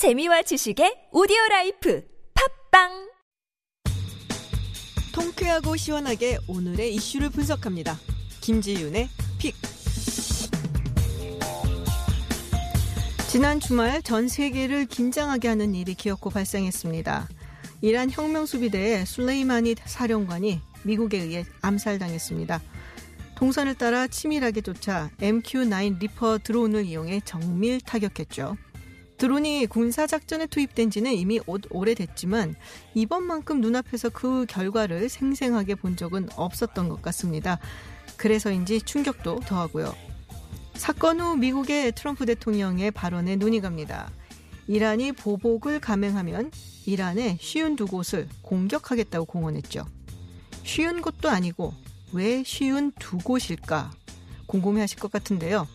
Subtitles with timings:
[0.00, 2.02] 재미와 지식의 오디오 라이프
[2.70, 3.10] 팟빵
[5.12, 7.98] 통쾌하고 시원하게 오늘의 이슈를 분석합니다.
[8.40, 9.54] 김지윤의 픽.
[13.28, 17.28] 지난 주말 전 세계를 긴장하게 하는 일이 기어코 발생했습니다.
[17.82, 22.62] 이란 혁명수비대의 술레이마니 사령관이 미국에 의해 암살당했습니다.
[23.34, 28.56] 동선을 따라 치밀하게 쫓아 MQ-9 리퍼 드론을 이용해 정밀 타격했죠.
[29.20, 32.56] 드론이 군사작전에 투입된 지는 이미 오래됐지만
[32.94, 37.58] 이번만큼 눈앞에서 그 결과를 생생하게 본 적은 없었던 것 같습니다.
[38.16, 39.94] 그래서인지 충격도 더하고요.
[40.72, 44.10] 사건 후 미국의 트럼프 대통령의 발언에 눈이 갑니다.
[44.66, 46.50] 이란이 보복을 감행하면
[46.86, 49.84] 이란의 쉬운 두 곳을 공격하겠다고 공언했죠.
[50.62, 51.74] 쉬운 곳도 아니고
[52.14, 53.90] 왜 쉬운 두 곳일까
[54.46, 55.68] 궁금해 하실 것 같은데요.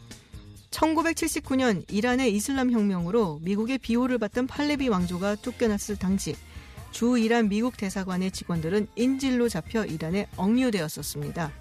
[0.76, 6.36] 1979년 이란의 이슬람 혁명으로 미국의 비호를 받던 팔레비 왕조가 쫓겨났을 당시
[6.92, 11.52] 주 이란 미국 대사관의 직원들은 인질로 잡혀 이란에 억류되었었습니다.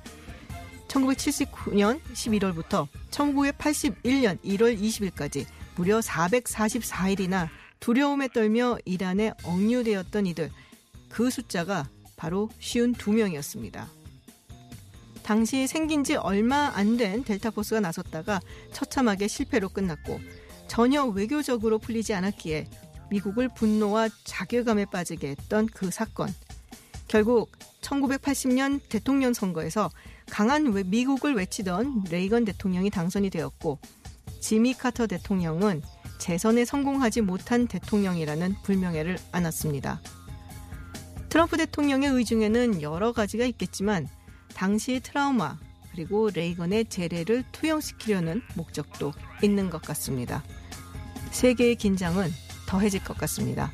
[0.88, 7.48] 1979년 11월부터 1981년 1월 20일까지 무려 444일이나
[7.80, 10.50] 두려움에 떨며 이란에 억류되었던 이들
[11.08, 14.03] 그 숫자가 바로 쉬운 두 명이었습니다.
[15.24, 18.40] 당시 생긴 지 얼마 안 된 델타 포스가 나섰다가
[18.72, 20.20] 처참하게 실패로 끝났고
[20.68, 22.68] 전혀 외교적으로 풀리지 않았기에
[23.10, 26.28] 미국을 분노와 자괴감에 빠지게 했던 그 사건.
[27.08, 27.50] 결국
[27.80, 29.90] 1980년 대통령 선거에서
[30.30, 33.78] 강한 미국을 외치던 레이건 대통령이 당선이 되었고
[34.40, 35.82] 지미 카터 대통령은
[36.18, 40.00] 재선에 성공하지 못한 대통령이라는 불명예를 안았습니다.
[41.28, 44.08] 트럼프 대통령의 의중에는 여러 가지가 있겠지만
[44.54, 45.58] 당시 트라우마
[45.92, 50.42] 그리고 레이건의 재래를 투영시키려는 목적도 있는 것 같습니다.
[51.30, 52.30] 세계의 긴장은
[52.66, 53.70] 더해질 것 같습니다.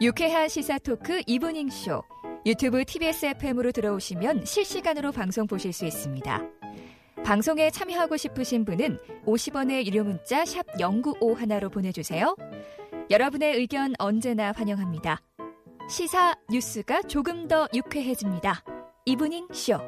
[0.00, 2.02] 유쾌한 시사 토크 이브닝 쇼
[2.46, 6.57] 유튜브 TBS FM으로 들어오시면 실시간으로 방송 보실 수 있습니다.
[7.24, 12.34] 방송에 참여하고 싶으신 분은 50원의 유료 문자 샵 0951로 보내주세요.
[13.10, 15.20] 여러분의 의견 언제나 환영합니다.
[15.90, 18.62] 시사 뉴스가 조금 더 유쾌해집니다.
[19.06, 19.78] 이브닝 쇼.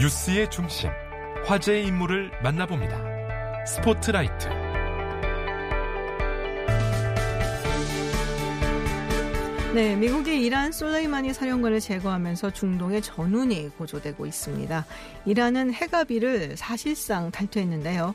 [0.00, 0.90] 뉴스의 중심.
[1.50, 3.66] 화제의 인물을 만나봅니다.
[3.66, 4.48] 스포트라이트.
[9.74, 14.86] 네, 미국이 이란 솔레이마니 사령관을 제거하면서 중동의 전운이 고조되고 있습니다.
[15.26, 18.14] 이란은 해가비를 사실상 탈퇴했는데요.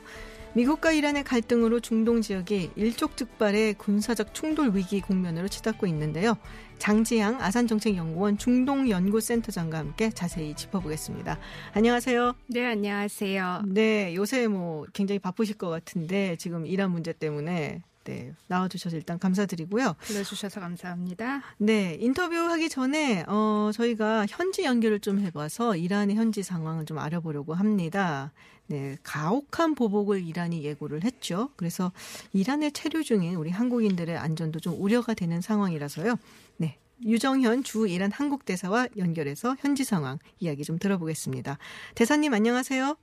[0.54, 6.36] 미국과 이란의 갈등으로 중동 지역이 일촉즉발의 군사적 충돌 위기 국면으로 치닫고 있는데요.
[6.78, 11.38] 장지향 아산정책연구원 중동연구센터장과 함께 자세히 짚어보겠습니다.
[11.72, 12.34] 안녕하세요.
[12.48, 13.62] 네, 안녕하세요.
[13.66, 19.96] 네, 요새 뭐 굉장히 바쁘실 것 같은데 지금 이란 문제 때문에 네, 나와주셔서 일단 감사드리고요.
[19.98, 21.42] 불러주셔서 감사합니다.
[21.58, 28.32] 네, 인터뷰하기 전에 어, 저희가 현지 연결을 좀 해봐서 이란의 현지 상황을 좀 알아보려고 합니다.
[28.68, 31.50] 네, 가혹한 보복을 이란이 예고를 했죠.
[31.56, 31.90] 그래서
[32.32, 36.16] 이란에 체류 중인 우리 한국인들의 안전도 좀 우려가 되는 상황이라서요.
[36.58, 41.58] 네, 유정현 주 이란 한국 대사와 연결해서 현지 상황 이야기 좀 들어보겠습니다.
[41.96, 42.96] 대사님 안녕하세요.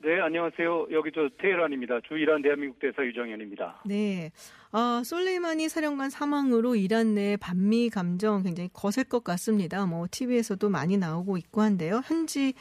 [0.00, 0.86] 네, 안녕하세요.
[0.92, 2.02] 여기 저 테헤란입니다.
[2.02, 3.82] 주 이란 대한민국 대사 유정현입니다.
[3.84, 4.30] 네.
[4.70, 9.84] 아, 솔레이마니 사령관 사망으로 이란 내 반미 감정 굉장히 거셀 것 같습니다.
[9.86, 12.00] 뭐 TV에서도 많이 나오고 있고 한데요.
[12.04, 12.52] 현지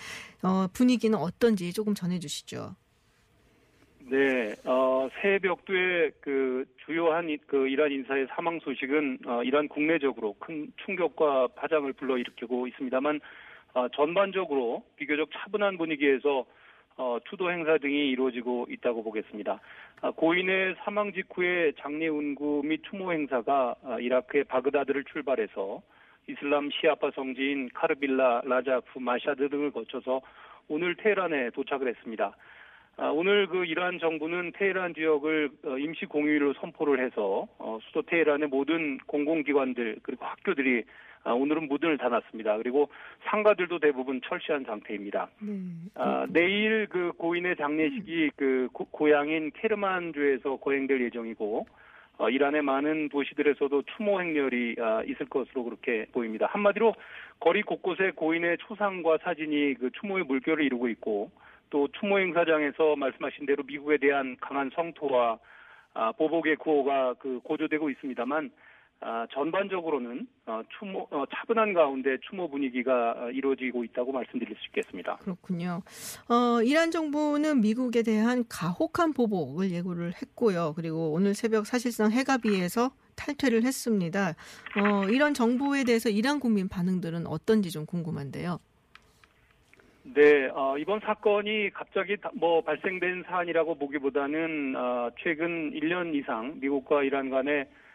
[0.41, 2.75] 어, 분위기는 어떤지 조금 전해 주시죠.
[4.09, 11.49] 네, 어, 새벽도에 그 주요한 그 이란 인사의 사망 소식은 어, 이란 국내적으로 큰 충격과
[11.55, 13.19] 파장을 불러일으키고 있습니다만
[13.75, 16.47] 어, 전반적으로 비교적 차분한 분위기에서
[16.97, 19.59] 어, 추도 행사 등이 이루어지고 있다고 보겠습니다.
[20.01, 25.81] 아, 고인의 사망 직후에 장례 운구 및 추모 행사가 아, 이라크의 바그다드를 출발해서
[26.27, 30.21] 이슬람 시아파 성지인 카르발라, 나자프, 마샤드 등을 거쳐서
[30.67, 32.35] 오늘 테헤란에 도착을 했습니다.
[32.97, 38.49] 아, 오늘 그 이란 정부는 테헤란 지역을 어, 임시 공휴일로 선포를 해서 어, 수도 테헤란의
[38.49, 42.57] 모든 공공기관들 그리고 학교들이 아, 오늘은 문을 닫았습니다.
[42.57, 42.89] 그리고
[43.25, 45.29] 상가들도 대부분 철시한 상태입니다.
[45.39, 45.53] 네.
[45.95, 51.65] 아, 내일 그 고인의 장례식이 그 고, 향인 케르만주에서 거행될 예정이고
[52.19, 56.47] 어, 이란의 많은 도시들에서도 추모 행렬이 아, 있을 것으로 그렇게 보입니다.
[56.47, 56.95] 한마디로
[57.39, 61.29] 거리 곳곳에 고인의 초상과 사진이 그 추모의 물결을 이루고 있고
[61.69, 65.37] 또 추모 행사장에서 말씀하신 대로 미국에 대한 강한 성토와
[65.93, 68.51] 아, 보복의 구호가 그 고조되고 있습니다만
[68.99, 75.17] 아, 전반적으로는 어, 추모 어, 차분한 가운데 추모 분위기가 어, 이루어지고 있다고 말씀드릴 수 있겠습니다.
[75.17, 75.81] 그렇군요.
[76.29, 80.73] 어, 이란 정부는 미국에 대한 가혹한 보복을 예고를 했고요.
[80.75, 84.29] 그리고 오늘 새벽 사실상 해가비에서 탈퇴를 했습니다.
[84.75, 88.59] 어, 이런 정부에 대해서 이란 국민 반응들은 어떤지 좀 궁금한데요.
[90.15, 97.29] 네, 어, 이번 사건이 갑자기 뭐 발생된 사안이라고 보기보다는 어, 최근 1년 이상 미국과 이란
[97.29, 97.86] 간의 아,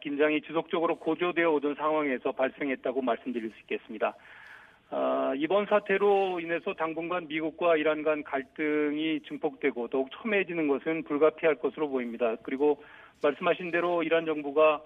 [0.00, 4.14] 긴장이 지속적으로 고조되어 오던 상황에서 발생했다고 말씀드릴 수 있겠습니다.
[4.90, 11.88] 어, 이번 사태로 인해서 당분간 미국과 이란 간 갈등이 증폭되고 더욱 첨예해지는 것은 불가피할 것으로
[11.88, 12.34] 보입니다.
[12.42, 12.82] 그리고
[13.22, 14.82] 말씀하신 대로 이란 정부가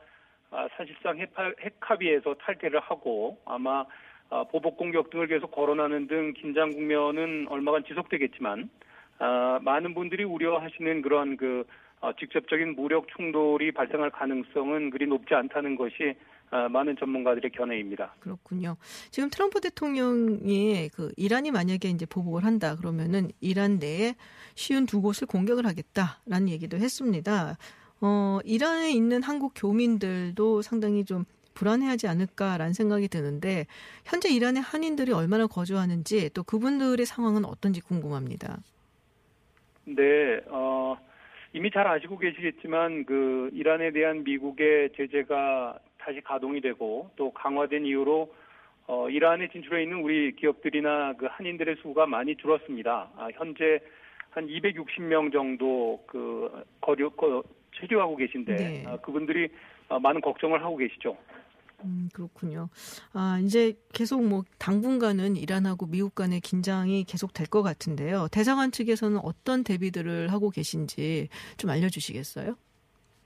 [0.50, 3.84] 아, 사실상 핵합의에서 탈퇴를 하고 아마
[4.30, 8.68] 아, 보복 공격 등을 계속 거론하는 등 긴장 국면은 얼마간 지속되겠지만
[9.20, 11.64] 아, 많은 분들이 우려하시는 그런 그 어,
[12.18, 16.14] 직접적인 무력 충돌이 발생할 가능성은 그리 높지 않다는 것이
[16.50, 18.14] 어, 많은 전문가들의 견해입니다.
[18.20, 18.76] 그렇군요.
[19.10, 24.14] 지금 트럼프 대통령이 그 이란이 만약에 이제 보복을 한다 그러면은 이란 내에
[24.54, 27.56] 쉬운 두 곳을 공격을 하겠다라는 얘기도 했습니다.
[28.00, 31.24] 어, 이란에 있는 한국 교민들도 상당히 좀
[31.54, 33.66] 불안해하지 않을까라는 생각이 드는데
[34.04, 38.58] 현재 이란의 한인들이 얼마나 거주하는지 또 그분들의 상황은 어떤지 궁금합니다.
[39.86, 40.96] 네, 어,
[41.54, 48.34] 이미 잘 아시고 계시겠지만 그 이란에 대한 미국의 제재가 다시 가동이 되고 또 강화된 이후로
[48.88, 53.08] 어, 이란에 진출해 있는 우리 기업들이나 그 한인들의 수가 많이 줄었습니다.
[53.16, 53.78] 아, 현재
[54.30, 57.12] 한 260명 정도 그 거류
[57.76, 58.84] 체류하고 계신데 네.
[58.86, 59.48] 아, 그분들이
[59.88, 61.16] 어, 많은 걱정을 하고 계시죠.
[61.84, 62.68] 음, 그렇군요.
[63.12, 68.26] 아, 이제 계속 뭐 당분간은 이란하고 미국 간의 긴장이 계속 될 것 같은데요.
[68.32, 71.28] 대사관 측에서는 어떤 대비들을 하고 계신지
[71.58, 72.56] 좀 알려주시겠어요?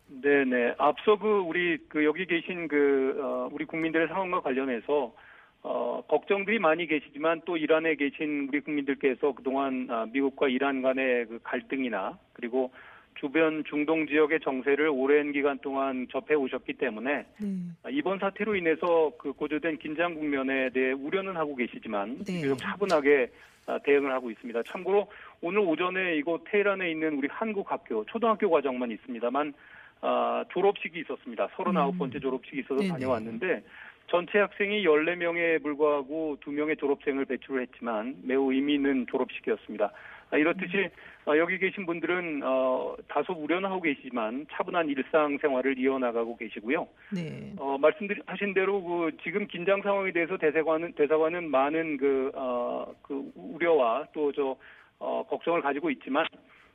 [0.09, 0.75] 네네.
[0.79, 5.15] 앞서 그 우리 그 여기 계신 그 어, 우리 국민들의 상황과 관련해서
[5.63, 11.39] 어, 걱정들이 많이 계시지만 또 이란에 계신 우리 국민들께서 그동안 아, 미국과 이란 간의 그
[11.43, 12.73] 갈등이나 그리고
[13.20, 17.47] 주변 중동 지역의 정세를 오랜 기간 동안 접해 오셨기 때문에 네.
[17.91, 22.41] 이번 사태로 인해서 그 고조된 긴장 국면에 대해 우려는 하고 계시지만 네.
[22.41, 23.31] 계속 차분하게
[23.67, 24.62] 아, 대응을 하고 있습니다.
[24.62, 25.11] 참고로
[25.43, 29.53] 오늘 오전에 이곳 테헤란에 있는 우리 한국 학교 초등학교 과정만 있습니다만
[30.00, 31.49] 아, 졸업식이 있었습니다.
[31.49, 32.21] 39번째 음.
[32.21, 32.88] 졸업식이 있어서 네네.
[32.88, 33.62] 다녀왔는데
[34.06, 39.93] 전체 학생이 14명에 불과하고 2명의 졸업생을 배출을 했지만 매우 의미 있는 졸업식이었습니다.
[40.31, 40.91] 아, 이렇듯이
[41.27, 46.87] 어, 여기 계신 분들은 어, 다소 우려는 하고 계시지만 차분한 일상생활을 이어나가고 계시고요.
[47.15, 47.53] 네.
[47.59, 54.09] 어, 말씀하신 대로 그 지금 긴장 상황에 대해서 대사관은 대사관은 많은 그, 어, 그 우려와
[54.13, 54.57] 또저
[54.99, 56.27] 어, 걱정을 가지고 있지만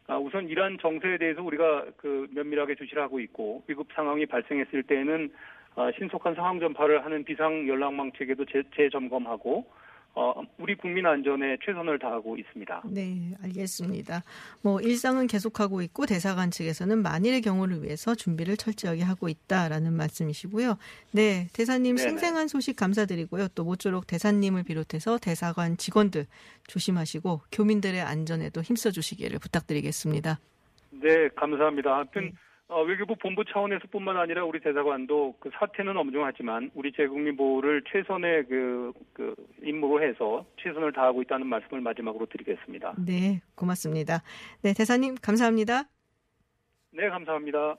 [0.08, 5.32] 아, 우선 이란 정세에 대해서 우리가 그 면밀하게 주시를 하고 있고 위급 상황이 발생했을 때는
[5.76, 9.66] 어, 신속한 상황 전파를 하는 비상 연락망 체계도 재, 재점검하고
[10.16, 12.84] 어, 우리 국민 안전에 최선을 다하고 있습니다.
[12.86, 14.24] 네, 알겠습니다.
[14.62, 20.78] 뭐 일상은 계속하고 있고 대사관 측에서는 만일의 경우를 위해서 준비를 철저하게 하고 있다라는 말씀이시고요.
[21.14, 22.10] 네, 대사님 네네.
[22.10, 23.48] 생생한 소식 감사드리고요.
[23.56, 26.28] 또 모쪼록 대사님을 비롯해서 대사관 직원들
[26.68, 30.40] 조심하시고 교민들의 안전에도 힘써 주시기를 부탁드리겠습니다.
[30.92, 31.96] 네, 감사합니다.
[31.96, 32.34] 하여튼 네.
[32.74, 38.92] 어, 외교부 본부 차원에서뿐만 아니라 우리 대사관도 그 사태는 엄중하지만 우리 재국민 보호를 최선의 그,
[39.14, 42.96] 그 임무로 해서 최선을 다하고 있다는 말씀을 마지막으로 드리겠습니다.
[42.98, 44.24] 네, 고맙습니다.
[44.64, 45.84] 네, 대사님 감사합니다.
[46.94, 47.76] 네, 감사합니다.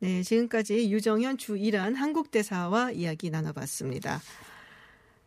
[0.00, 4.18] 네, 지금까지 유정현 주이란 한국대사와 이야기 나눠봤습니다.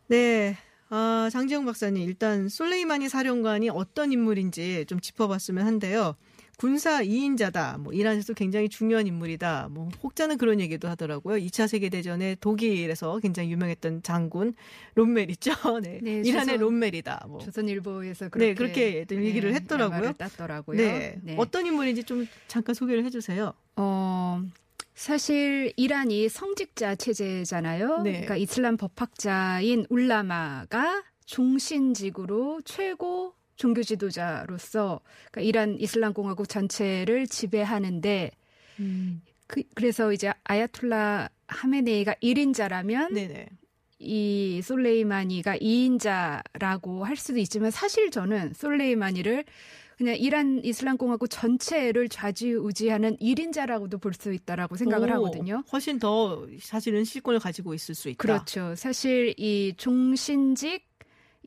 [0.06, 0.54] 네,
[0.90, 6.14] 아, 장지영 박사님, 일단 솔레이마니 사령관이 어떤 인물인지 좀 짚어봤으면 한데요.
[6.58, 7.78] 군사 2인자다.
[7.78, 9.68] 뭐 이란에서 굉장히 중요한 인물이다.
[9.70, 11.36] 뭐 혹자는 그런 얘기도 하더라고요.
[11.36, 14.54] 2차 세계 대전에 독일에서 굉장히 유명했던 장군
[14.96, 15.52] 롬멜 있죠.
[15.80, 16.00] 네.
[16.02, 17.26] 네 이란의 조선, 롬멜이다.
[17.28, 17.38] 뭐.
[17.38, 20.14] 조선일보에서 그렇게, 네, 그렇게 네, 얘기를 했더라고요.
[20.14, 20.76] 땄더라고요.
[20.76, 21.20] 네.
[21.22, 21.36] 네.
[21.38, 23.54] 어떤 인물인지 좀 잠깐 소개를 해 주세요.
[23.76, 24.42] 어
[24.96, 28.02] 사실 이란이 성직자 체제잖아요.
[28.02, 28.10] 네.
[28.10, 35.00] 그러니까 이슬람 법학자인 울라마가 중심직으로 최고 종교 지도자로서
[35.30, 38.30] 그러니까 이란 이슬람 공화국 전체를 지배하는데
[38.80, 39.20] 음.
[39.46, 43.48] 그, 그래서 이제 아야툴라 하메네이가 1인자라면 네네.
[43.98, 49.44] 이 솔레이마니가 2인자라고 할 수도 있지만 사실 저는 솔레이마니를
[49.96, 55.64] 그냥 이란 이슬람 공화국 전체를 좌지우지하는 1인자라고도 볼 수 있다라고 생각을 오, 하거든요.
[55.72, 58.18] 훨씬 더 사실은 실권을 가지고 있을 수 있다.
[58.18, 58.76] 그렇죠.
[58.76, 60.86] 사실 이 종신직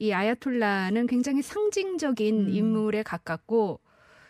[0.02, 2.50] 이 아야톨라는 굉장히 상징적인 음.
[2.50, 3.80] 인물에 가깝고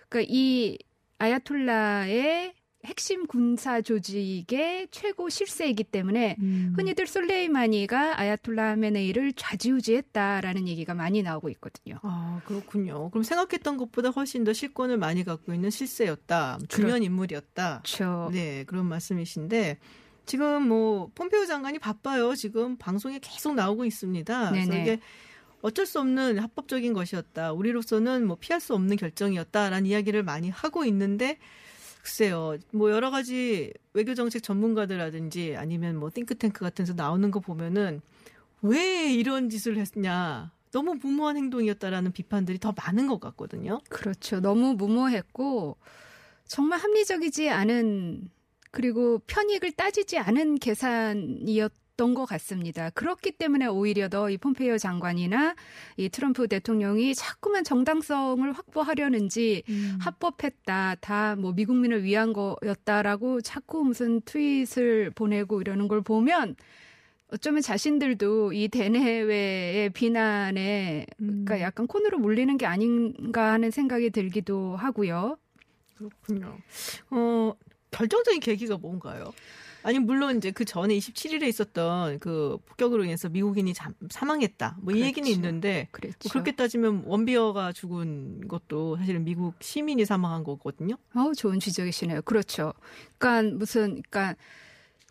[0.09, 0.77] 그러니까 이
[1.17, 6.73] 아야톨라의 핵심 군사 조직의 최고 실세이기 때문에 음.
[6.75, 11.99] 흔히들 솔레이마니가 아야톨라 메네이를 좌지우지했다라는 얘기가 많이 나오고 있거든요.
[12.01, 13.09] 아 그렇군요.
[13.11, 17.05] 그럼 생각했던 것보다 훨씬 더 실권을 많이 갖고 있는 실세였다, 중요한 그렇...
[17.05, 17.83] 인물이었다.
[17.85, 18.29] 그렇죠.
[18.33, 19.77] 네 그런 말씀이신데
[20.25, 22.35] 지금 뭐 폼페오 장관이 바빠요.
[22.35, 24.51] 지금 방송에 계속 나오고 있습니다.
[24.51, 24.65] 네네.
[24.65, 24.99] 그래서 이게
[25.61, 27.53] 어쩔 수 없는 합법적인 것이었다.
[27.53, 31.37] 우리로서는 뭐 피할 수 없는 결정이었다라는 이야기를 많이 하고 있는데
[32.01, 32.57] 글쎄요.
[32.71, 38.01] 뭐 여러 가지 외교 정책 전문가들라든지 아니면 뭐 띵크탱크 같은 데서 나오는 거 보면은
[38.61, 40.51] 왜 이런 짓을 했냐.
[40.71, 43.81] 너무 무모한 행동이었다라는 비판들이 더 많은 것 같거든요.
[43.89, 44.39] 그렇죠.
[44.39, 45.77] 너무 무모했고
[46.47, 48.29] 정말 합리적이지 않은
[48.71, 52.89] 그리고 편익을 따지지 않은 계산이었 없던 것 같습니다.
[52.91, 55.55] 그렇기 때문에 오히려 더 이 폼페이오 장관이나
[55.97, 59.97] 이 트럼프 대통령이 자꾸만 정당성을 확보하려는지 음.
[60.01, 66.55] 합법했다, 다 뭐 미국민을 위한 거였다라고 자꾸 무슨 트윗을 보내고 이러는 걸 보면
[67.31, 71.45] 어쩌면 자신들도 이 대내외의 비난에 음.
[71.45, 75.37] 그러니까 약간 코너로 몰리는 게 아닌가 하는 생각이 들기도 하고요.
[75.97, 76.57] 그렇군요.
[77.11, 77.53] 어,
[77.91, 79.31] 결정적인 계기가 뭔가요?
[79.83, 84.77] 아니 물론 이제 그 전에 27일에 있었던 그 폭격으로 인해서 미국인이 잠, 사망했다.
[84.81, 85.05] 뭐이 그렇죠.
[85.07, 86.17] 얘기는 있는데 뭐 그렇죠.
[86.23, 90.95] 뭐 그렇게 따지면 원비어가 죽은 것도 사실은 미국 시민이 사망한 거거든요.
[91.13, 92.21] 아우 좋은 지적이시네요.
[92.23, 92.73] 그렇죠.
[93.17, 94.35] 그러니까 무슨 그러니까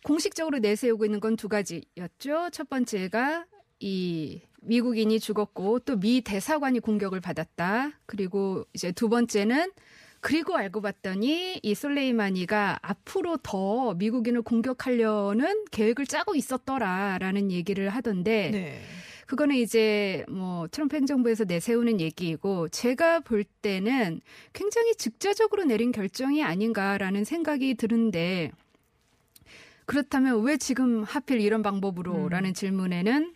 [0.04, 2.50] 공식적으로 내세우고 있는 건 두 가지였죠.
[2.52, 3.46] 첫 번째가
[3.80, 7.92] 이 미국인이 죽었고 또 미 대사관이 공격을 받았다.
[8.06, 9.72] 그리고 이제 두 번째는
[10.20, 18.80] 그리고 알고 봤더니 이 솔레이마니가 앞으로 더 미국인을 공격하려는 계획을 짜고 있었더라라는 얘기를 하던데 네.
[19.26, 24.20] 그거는 이제 뭐 트럼프 행정부에서 내세우는 얘기이고 제가 볼 때는
[24.52, 28.50] 굉장히 즉자적으로 내린 결정이 아닌가라는 생각이 드는데
[29.86, 32.54] 그렇다면 왜 지금 하필 이런 방법으로라는 음.
[32.54, 33.34] 질문에는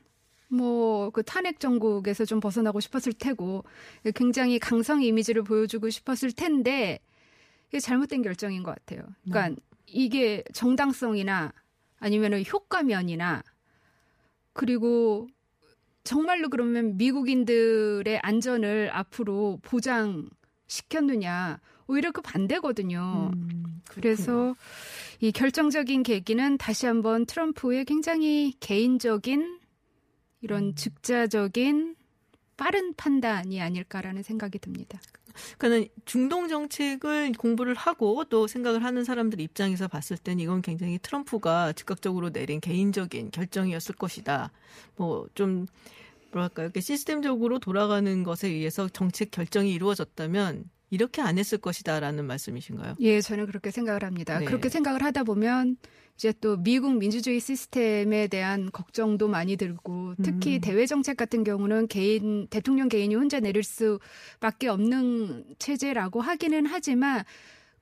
[0.49, 3.65] 뭐 그 탄핵 정국에서 좀 벗어나고 싶었을 테고
[4.15, 6.99] 굉장히 강성 이미지를 보여주고 싶었을 텐데
[7.69, 9.03] 이게 잘못된 결정인 것 같아요.
[9.25, 9.57] 그러니까 네.
[9.87, 11.53] 이게 정당성이나
[11.99, 13.43] 아니면은 효과면이나
[14.53, 15.29] 그리고
[16.05, 23.31] 정말로 그러면 미국인들의 안전을 앞으로 보장시켰느냐 오히려 그 반대거든요.
[23.35, 24.55] 음, 그래서
[25.21, 29.61] 이 결정적인 계기는 다시 한번 트럼프의 굉장히 개인적인
[30.45, 30.75] 이런 음.
[30.75, 31.97] 즉자적인
[32.57, 35.01] 빠른 판단이 아닐까라는 생각이 듭니다.
[35.59, 41.73] 그러니까 중동 정책을 공부를 하고 또 생각을 하는 사람들 입장에서 봤을 땐 이건 굉장히 트럼프가
[41.73, 44.53] 즉각적으로 내린 개인적인 결정이었을 것이다.
[44.97, 45.67] 뭐좀
[46.31, 46.67] 뭐랄까요?
[46.67, 52.97] 이렇게 시스템적으로 돌아가는 것에 의해서 정책 결정이 이루어졌다면 이렇게 안 했을 것이다라는 말씀이신가요?
[53.01, 54.39] 예, 저는 그렇게 생각을 합니다.
[54.39, 54.45] 네.
[54.45, 55.79] 그렇게 생각을 하다 보면
[56.17, 60.61] 이제 또 미국 민주주의 시스템에 대한 걱정도 많이 들고 특히 음.
[60.61, 67.25] 대외 정책 같은 경우는 개인 대통령 개인이 혼자 내릴 수밖에 없는 체제라고 하기는 하지만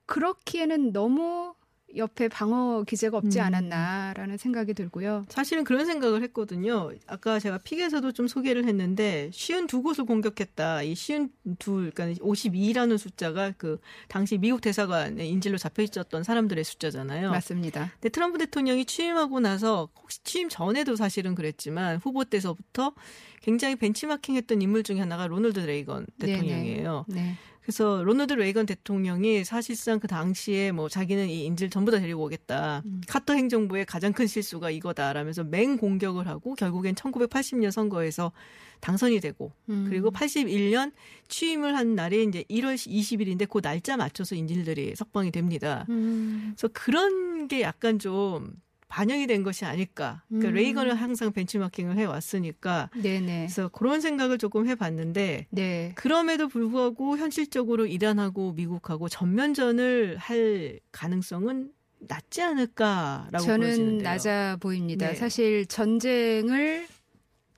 [0.05, 1.53] 그렇기에는 너무
[1.95, 3.45] 옆에 방어 기제가 없지 음.
[3.45, 5.25] 않았나라는 생각이 들고요.
[5.29, 6.91] 사실은 그런 생각을 했거든요.
[7.07, 10.83] 아까 제가 픽에서도 좀 소개를 했는데 쉬운 두 곳을 공격했다.
[10.83, 17.31] 이 쉬운 둘, 그러니까 52라는 숫자가 그 당시 미국 대사관의 인질로 잡혀 있었던 사람들의 숫자잖아요.
[17.31, 17.91] 맞습니다.
[17.93, 22.93] 근데 트럼프 대통령이 취임하고 나서 혹시 취임 전에도 사실은 그랬지만 후보 때서부터
[23.41, 27.05] 굉장히 벤치마킹했던 인물 중에 하나가 로널드 레이건 대통령이에요.
[27.09, 27.21] 네네.
[27.21, 27.37] 네.
[27.63, 32.83] 그래서 로널드 레이건 대통령이 사실상 그 당시에 뭐 자기는 이 인질 전부 다 데리고 오겠다.
[32.85, 33.01] 음.
[33.07, 38.33] 카터 행정부의 가장 큰 실수가 이거다라면서 맹 공격을 하고 결국엔 1980년 선거에서
[38.81, 39.85] 당선이 되고 음.
[39.87, 40.91] 그리고 81년
[41.29, 45.85] 취임을 한 날이 이제 1월 20일인데 그 날짜 맞춰서 인질들이 석방이 됩니다.
[45.87, 46.53] 음.
[46.53, 48.51] 그래서 그런 게 약간 좀
[48.93, 50.21] 반영이 된 것이 아닐까.
[50.27, 50.53] 그러니까 음.
[50.53, 52.91] 레이건은 항상 벤치마킹을 해 왔으니까.
[53.01, 53.45] 네네.
[53.47, 55.47] 그래서 그런 생각을 조금 해봤는데.
[55.49, 55.91] 네.
[55.95, 61.71] 그럼에도 불구하고 현실적으로 이란하고 미국하고 전면전을 할 가능성은
[62.01, 64.03] 낮지 않을까라고 저는 보여지는데요.
[64.03, 65.07] 낮아 보입니다.
[65.07, 65.15] 네.
[65.15, 66.85] 사실 전쟁을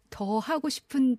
[0.09, 1.17] 더 하고 싶은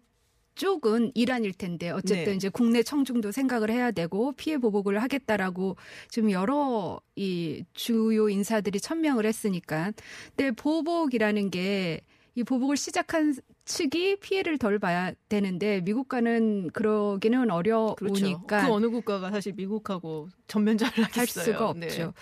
[0.57, 2.35] 쪽은 이란일 텐데 어쨌든 네.
[2.35, 5.77] 이제 국내 청중도 생각을 해야 되고 피해 보복을 하겠다라고
[6.09, 9.93] 지금 여러 이 주요 인사들이 천명을 했으니까
[10.35, 12.01] 근데 보복이라는 게
[12.37, 13.35] 이 보복을 시작한
[13.65, 18.47] 측이 피해를 덜 봐야 되는데 미국과는 그러기는 어려우니까 그렇죠.
[18.47, 20.93] 그 어느 국가가 사실 미국하고 전면전을.
[21.13, 21.87] 할 수가 네.
[21.87, 22.13] 없죠.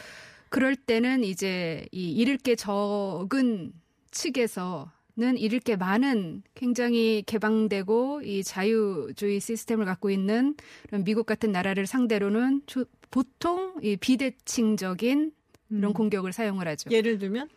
[0.50, 3.73] 그럴 때는 이제 이 잃을 게 적은
[4.12, 10.56] 측에서 는 잃을 게 많은 굉장히 개방되고 이 자유주의 시스템을 갖고 있는
[10.88, 15.33] 그런 미국 같은 나라를 상대로는 조, 보통 이 비대칭적인
[15.71, 15.92] 이런 음.
[15.92, 16.90] 공격을 사용을 하죠.
[16.90, 17.49] 예를 들면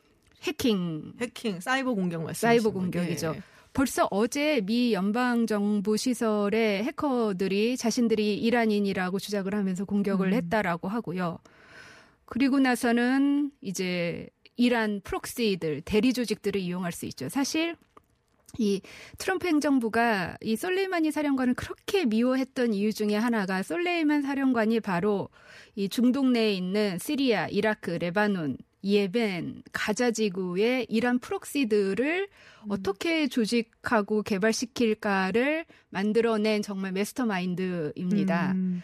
[0.43, 2.47] 해킹, 해킹, 사이버 공격 말씀.
[2.47, 3.33] 사이버 공격이죠.
[3.35, 3.41] 예.
[3.73, 10.33] 벌써 어제 미 연방 정부 시설에 해커들이 자신들이 이란인이라고 주장을 하면서 공격을 음.
[10.33, 11.39] 했다라고 하고요.
[12.25, 17.29] 그리고 나서는 이제 이란 proxy들, 대리 조직들을 이용할 수 있죠.
[17.29, 17.75] 사실
[18.57, 18.81] 이
[19.17, 25.29] 트럼프 행정부가 이 솔레이마니 사령관을 그렇게 미워했던 이유 중에 하나가 솔레이마니 사령관이 바로
[25.75, 32.27] 이 중동 내에 있는 시리아, 이라크, 레바논, 예멘, 가자 지구의 이란 proxy들을
[32.69, 38.53] 어떻게 조직하고 개발시킬까를 만들어낸 정말 mastermind입니다.
[38.53, 38.81] 음.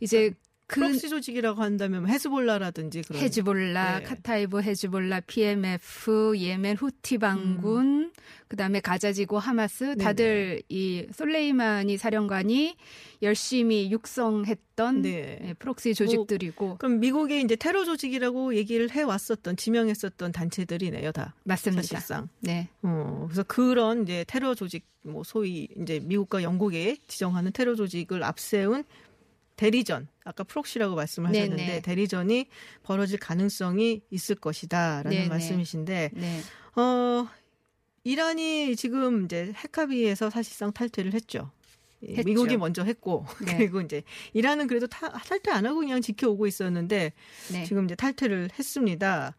[0.00, 0.32] 이제
[0.72, 4.04] 그 proxy 조직이라고 한다면 헤즈볼라라든지 그런 헤즈볼라, 네.
[4.04, 8.12] 카타이브 헤즈볼라, PMF, 예멘 후티 반군,
[8.48, 12.76] 그다음에 가자지구 하마스 다들 이 솔레이마니 사령관이
[13.22, 15.38] 열심히 육성했던 네.
[15.42, 21.34] 예, proxy 조직들이고 그럼 미국의 이제 테러 조직이라고 얘기를 해 왔었던 지명했었던 단체들이네요, 다.
[21.44, 21.82] 맞습니다.
[21.82, 22.28] 사실상.
[22.40, 22.68] 네.
[22.82, 28.84] 어, 그래서 그런 이제 테러 조직, 뭐 소위 이제 미국과 영국에 지정하는 테러 조직을 앞세운
[29.56, 31.80] 대리전, 아까 proxy라고 말씀을 하셨는데 네네.
[31.82, 32.46] 대리전이
[32.82, 35.28] 벌어질 가능성이 있을 것이다라는 네네.
[35.28, 36.40] 말씀이신데, 네.
[36.76, 37.28] 어,
[38.04, 41.50] 이란이 지금 이제 핵합의에서 사실상 탈퇴를 했죠.
[42.04, 42.22] 예, 했죠.
[42.24, 43.56] 미국이 먼저 했고 네.
[43.58, 47.12] 그리고 이제 이란은 그래도 타- 탈퇴 안 하고 그냥 지켜오고 있었는데
[47.52, 47.64] 네.
[47.64, 49.36] 지금 이제 탈퇴를 했습니다.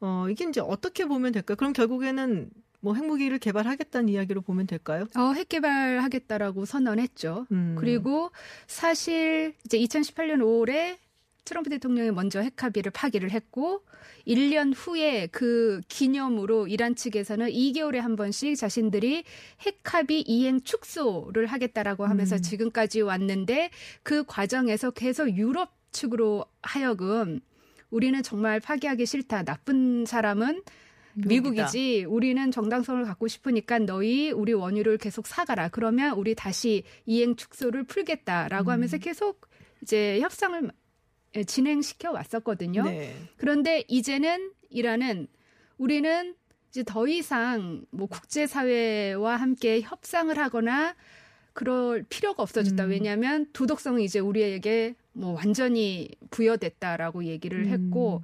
[0.00, 1.56] 어, 이게 이제 어떻게 보면 될까요?
[1.56, 2.48] 그럼 결국에는
[2.86, 5.08] 뭐 핵무기를 개발하겠다는 이야기로 보면 될까요?
[5.16, 7.48] 어, 핵 개발하겠다라고 선언했죠.
[7.50, 7.74] 음.
[7.76, 8.30] 그리고
[8.68, 10.96] 사실 이제 2018년 5월에
[11.44, 13.82] 트럼프 대통령이 먼저 핵 합의를 파기를 했고
[14.24, 19.24] 1년 후에 그 기념으로 이란 측에서는 2개월에 한 번씩 자신들이
[19.62, 22.42] 핵 합의 이행 축소를 하겠다라고 하면서 음.
[22.42, 23.70] 지금까지 왔는데
[24.04, 27.40] 그 과정에서 계속 유럽 측으로 하여금
[27.90, 29.42] 우리는 정말 파기하기 싫다.
[29.42, 30.62] 나쁜 사람은
[31.16, 35.68] 미국이지 우리는 정당성을 갖고 싶으니까 너희 우리 원유를 계속 사가라.
[35.68, 38.72] 그러면 우리 다시 이행 축소를 풀겠다라고 음.
[38.72, 39.48] 하면서 계속
[39.82, 40.70] 이제 협상을
[41.46, 42.84] 진행시켜 왔었거든요.
[42.84, 43.14] 네.
[43.36, 45.28] 그런데 이제는 이란은
[45.78, 46.34] 우리는
[46.70, 50.94] 이제 더 이상 뭐 국제사회와 함께 협상을 하거나
[51.52, 52.84] 그럴 필요가 없어졌다.
[52.84, 52.90] 음.
[52.90, 57.68] 왜냐하면 도덕성이 이제 우리에게 뭐 완전히 부여됐다라고 얘기를 음.
[57.68, 58.22] 했고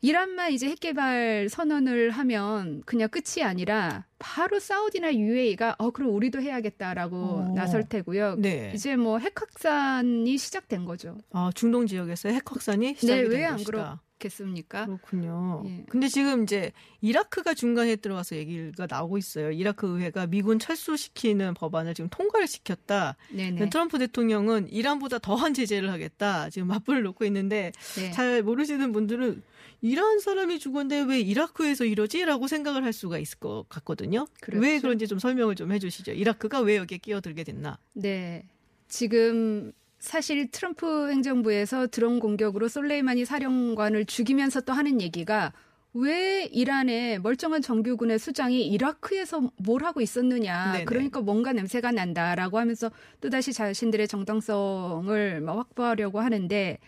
[0.00, 6.40] 이란만 이제 핵 개발 선언을 하면 그냥 끝이 아니라 바로 사우디나 UAE가 어 그럼 우리도
[6.40, 7.52] 해야겠다라고 어.
[7.54, 8.36] 나설 테고요.
[8.38, 8.72] 네.
[8.74, 11.18] 이제 뭐 핵 확산이 시작된 거죠.
[11.32, 14.02] 아, 중동 지역에서 핵 확산이 시작이 네, 된왜안 것이다.
[14.18, 14.86] 그렇겠습니까?
[14.86, 15.62] 그렇군요.
[15.66, 15.84] 예.
[15.90, 19.50] 근데 지금 이제 이라크가 중간에 들어가서 얘기가 나오고 있어요.
[19.50, 23.16] 이라크 의회가 미군 철수시키는 법안을 지금 통과를 시켰다.
[23.30, 23.68] 네네.
[23.68, 26.48] 트럼프 대통령은 이란보다 더한 제재를 하겠다.
[26.50, 28.10] 지금 맞불을 놓고 있는데 네.
[28.12, 29.42] 잘 모르시는 분들은
[29.80, 34.26] 이란 사람이 죽었는데 왜 이라크에서 이러지?라고 생각을 할 수가 있을 것 같거든요.
[34.40, 34.62] 그렇죠.
[34.62, 36.12] 왜 그런지 좀 설명을 좀 해주시죠.
[36.12, 37.78] 이라크가 왜 여기에 끼어들게 됐나?
[37.92, 38.44] 네.
[38.88, 45.52] 지금 사실 트럼프 행정부에서 드론 공격으로 솔레이마니 사령관을 죽이면서 또 하는 얘기가
[45.94, 50.72] 왜 이란의 멀쩡한 정규군의 수장이 이라크에서 뭘 하고 있었느냐.
[50.72, 50.84] 네네.
[50.84, 56.78] 그러니까 뭔가 냄새가 난다라고 하면서 또다시 자신들의 정당성을 막 확보하려고 하는데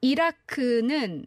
[0.00, 1.24] 이라크는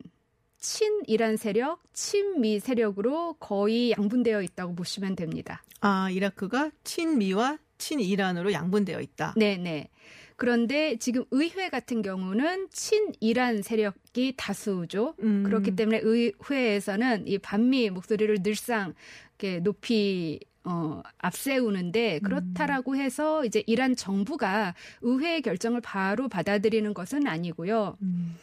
[0.60, 5.64] 친이란 세력, 친미 세력으로 거의 양분되어 있다고 보시면 됩니다.
[5.82, 9.34] 아, 이라크가 친미와 친이란으로 양분되어 있다.
[9.38, 9.90] 네 네.
[10.36, 15.16] 그런데 지금 의회 같은 경우는 친이란 세력이 다수죠.
[15.24, 15.44] 음.
[15.44, 18.94] 그렇기 때문에 의회에서는 이 반미 목소리를 늘상
[19.40, 27.98] 이렇게 높이 어, 앞세우는데 그렇다라고 해서 이제 이란 정부가 의회의 결정을 바로 받아들이는 것은 아니고요.
[28.02, 28.36] 음.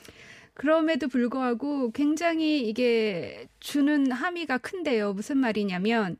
[0.54, 5.12] 그럼에도 불구하고 굉장히 이게 주는 함의가 큰데요.
[5.12, 6.16] 무슨 말이냐면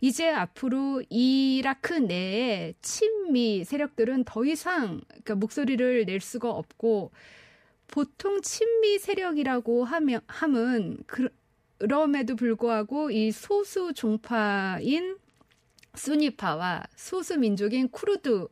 [0.00, 7.10] 이제 앞으로 이라크 내에 친미 세력들은 더 이상 그러니까 목소리를 낼 수가 없고
[7.88, 10.98] 보통 친미 세력이라고 하면 함은
[11.78, 15.16] 그럼에도 불구하고 이 소수 종파인
[15.94, 18.48] 수니파와 소수 민족인 쿠르드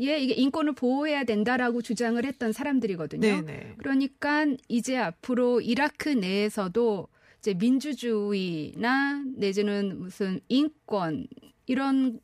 [0.00, 3.20] 예, 이게 인권을 보호해야 된다라고 주장을 했던 사람들이거든요.
[3.20, 3.74] 네네.
[3.78, 11.26] 그러니까 이제 앞으로 이라크 내에서도 이제 민주주의나 내지는 무슨 인권
[11.66, 12.20] 이런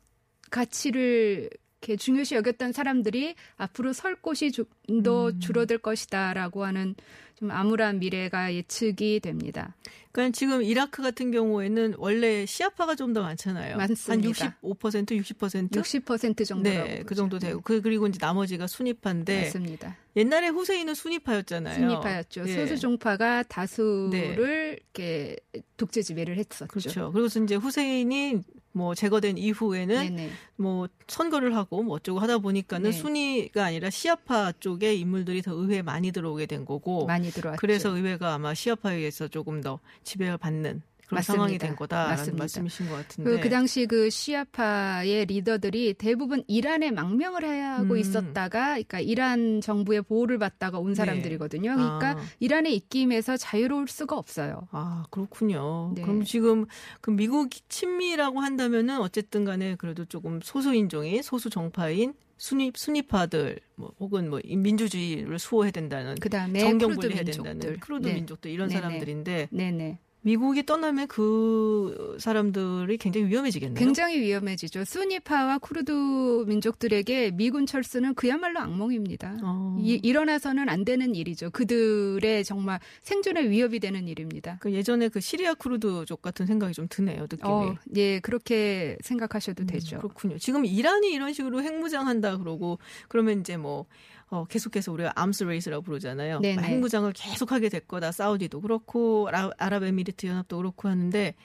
[0.49, 1.49] 가치를
[1.81, 5.39] 이렇게 중요시 여겼던 사람들이 앞으로 설 곳이 좀더 음.
[5.39, 6.95] 줄어들 것이다라고 하는
[7.41, 9.75] 좀 암울한 미래가 예측이 됩니다.
[10.11, 13.75] 그러니까 지금 이라크 같은 경우에는 원래 시아파가 좀 더 많잖아요.
[13.75, 14.45] 많습니다.
[14.45, 15.71] 한 65%, 60%?
[15.71, 17.15] 60% 정도라고 네, 그.
[17.15, 17.59] 정도 되고.
[17.61, 19.97] 그, 그리고 이제 나머지가 순위파인데 맞습니다.
[20.15, 21.79] 옛날에 후세인은 순위파였잖아요.
[21.79, 22.43] 순위파였죠.
[22.47, 22.53] 예.
[22.53, 24.35] 소수 종파가 다수를 네.
[24.37, 25.35] 이렇게
[25.75, 26.67] 독재 지배를 했었죠.
[26.67, 27.11] 그렇죠.
[27.11, 28.41] 그리고 이제 후세인이
[28.73, 30.29] 뭐 제거된 이후에는 네네.
[30.55, 32.97] 뭐 선거를 하고 뭐 어쩌고 하다 보니까는 네.
[32.97, 37.59] 순위가 아니라 시아파 쪽의 인물들이 더 의회에 많이 들어오게 된 거고 많이 들어왔죠.
[37.59, 41.33] 그래서 의회가 아마 시아파에 의해서 조금 더 지배를 받는 그런 맞습니다.
[41.33, 42.41] 상황이 된 거다라는 맞습니다.
[42.41, 43.29] 말씀이신 것 같은데.
[43.29, 47.97] 그, 그 당시 그 시아파의 리더들이 대부분 이란에 망명을 하고 음.
[47.97, 51.75] 있었다가, 그러니까 이란 정부의 보호를 받다가 온 사람들이거든요.
[51.75, 52.23] 그러니까 아.
[52.39, 54.69] 이란의 입김에서 자유로울 수가 없어요.
[54.71, 55.91] 아, 그렇군요.
[55.95, 56.01] 네.
[56.01, 56.65] 그럼 지금
[57.01, 63.91] 그 미국 친미라고 한다면은 어쨌든 간에 그래도 조금 소수 인종인 소수 정파인 수니 수니파들 뭐
[63.99, 67.23] 혹은 뭐 민주주의를 수호해야 된다는 그 다음에 정경 분리해야.
[67.23, 68.15] 된다는 쿠르드 네.
[68.15, 68.81] 민족들 이런 네네.
[68.81, 69.99] 사람들인데 네네.
[70.23, 73.75] 미국이 떠나면 그 사람들이 굉장히 위험해지겠네요.
[73.75, 74.85] 굉장히 위험해지죠.
[74.85, 79.37] 수니파와 쿠르드 민족들에게 미군 철수는 그야말로 악몽입니다.
[79.43, 79.77] 어.
[79.81, 81.49] 이, 일어나서는 안 되는 일이죠.
[81.49, 84.57] 그들의 정말 생존에 위협이 되는 일입니다.
[84.59, 87.21] 그 예전에 그 시리아 쿠르드족 같은 생각이 좀 드네요.
[87.23, 87.41] 느낌이.
[87.43, 89.97] 어, 예, 그렇게 생각하셔도 음, 되죠.
[89.97, 90.37] 그렇군요.
[90.37, 93.85] 지금 이란이 이런 식으로 핵무장한다 그러고 그러면 이제 뭐
[94.31, 96.39] 어, 계속해서 우리가 arms race라고 부르잖아요.
[96.39, 96.63] 네네.
[96.63, 98.13] 핵무장을 계속하게 될 거다.
[98.13, 101.35] 사우디도 그렇고 아랍, 아랍에미리트 연합도 그렇고 하는데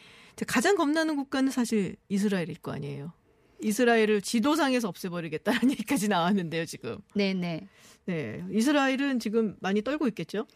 [0.46, 3.12] 가장 겁나는 국가는 사실 이스라엘일 거 아니에요.
[3.60, 6.98] 이스라엘을 지도상에서 없애버리겠다는 얘기까지 나왔는데요, 지금.
[7.14, 7.68] 네네.
[8.04, 10.46] 네, 이스라엘은 지금 많이 떨고 있겠죠?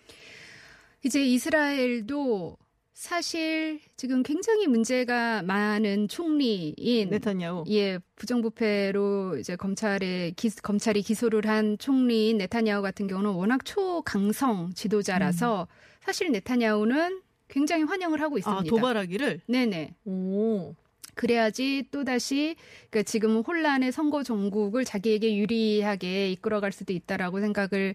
[1.03, 2.57] 이제 이스라엘도
[2.93, 7.65] 사실 지금 굉장히 문제가 많은 총리인 네타냐후.
[7.69, 15.67] 예 부정부패로 이제 검찰에 기, 검찰이 기소를 한 총리인 네타냐후 같은 경우는 워낙 초강성 지도자라서
[16.01, 18.61] 사실 네타냐후는 굉장히 환영을 하고 있습니다.
[18.61, 19.41] 아, 도발하기를?
[19.47, 19.95] 네네.
[20.05, 20.75] 오.
[21.15, 22.55] 그래야지 또 다시
[22.91, 27.95] 그러니까 지금 혼란의 선거 전국을 자기에게 유리하게 이끌어갈 수도 있다라고 생각을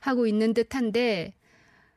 [0.00, 1.34] 하고 있는 듯한데,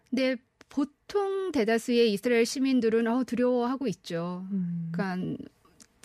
[0.09, 0.35] 근데
[0.73, 4.45] 보통 대다수의 이스라엘 시민들은 어, 두려워하고 있죠.
[4.51, 4.89] 음.
[4.91, 5.37] 그러니까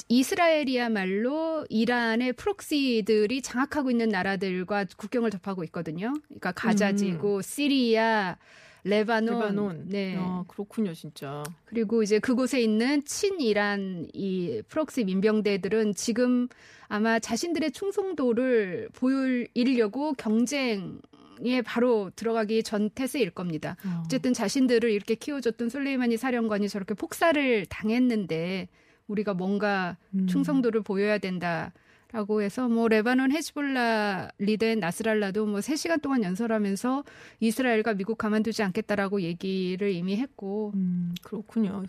[0.08, 6.12] 이스라엘이야말로 이란의 프록시들이 장악하고 있는 나라들과 국경을 접하고 있거든요.
[6.28, 8.36] 그러니까 가자지구, 시리아,
[8.84, 9.40] 레바논, 음.
[9.40, 9.84] 레바논.
[9.88, 10.16] 네.
[10.18, 11.42] 아, 그렇군요, 진짜.
[11.64, 16.48] 그리고 이제 그곳에 있는 친이란 이 proxy 민병대들은 지금
[16.88, 21.00] 아마 자신들의 충성도를 보이려고 경쟁
[21.44, 23.76] 에 바로 들어가기 전 태세일 겁니다.
[23.84, 24.02] 어.
[24.04, 28.68] 어쨌든 자신들을 이렇게 키워줬던 솔레이마니 사령관이 저렇게 폭사를 당했는데
[29.06, 30.26] 우리가 뭔가 음.
[30.26, 31.72] 충성도를 보여야 된다.
[32.10, 37.04] 라고 해서 뭐 레바논 헤즈볼라 리더인 나스랄라도 뭐 3시간 동안 연설하면서
[37.40, 41.84] 이스라엘과 미국 가만두지 않겠다라고 얘기를 이미 했고 음, 그렇군요.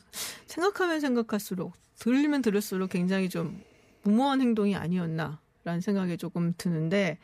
[0.46, 3.62] 생각하면 생각할수록 들으면 들을수록 굉장히 좀
[4.04, 7.18] 무모한 행동이 아니었나라는 생각이 조금 드는데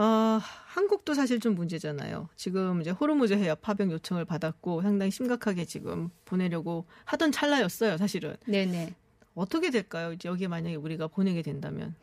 [0.00, 2.28] 아, 한국도 사실 좀 문제잖아요.
[2.36, 8.36] 지금 이제 호르무즈 해협 파병 요청을 받았고 상당히 심각하게 지금 보내려고 하던 찰나였어요, 사실은.
[8.46, 8.94] 네네.
[9.34, 10.12] 어떻게 될까요?
[10.12, 11.96] 이제 여기에 만약에 우리가 보내게 된다면.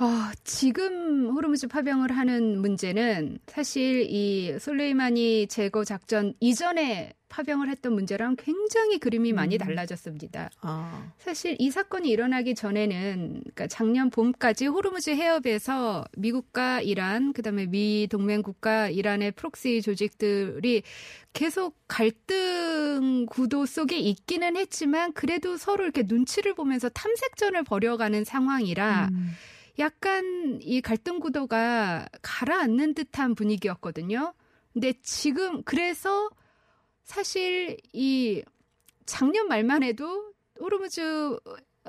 [0.00, 8.36] 아, 지금 호르무즈 파병을 하는 문제는 사실 이 솔레이마니 제거 작전 이전에 파병을 했던 문제랑
[8.38, 9.58] 굉장히 그림이 많이 음.
[9.58, 10.50] 달라졌습니다.
[10.60, 18.06] 아, 사실 이 사건이 일어나기 전에는 그러니까 작년 봄까지 호르무즈 해협에서 미국과 이란 그다음에 미
[18.08, 20.84] 동맹 국가 이란의 proxy 조직들이
[21.32, 29.32] 계속 갈등 구도 속에 있기는 했지만 그래도 서로 이렇게 눈치를 보면서 탐색전을 벌여가는 상황이라 음,
[29.78, 34.34] 약간 이 갈등 구도가 가라앉는 듯한 분위기였거든요.
[34.72, 36.30] 근데 지금 그래서
[37.04, 38.42] 사실 이
[39.06, 41.38] 작년 말만 해도 호르무즈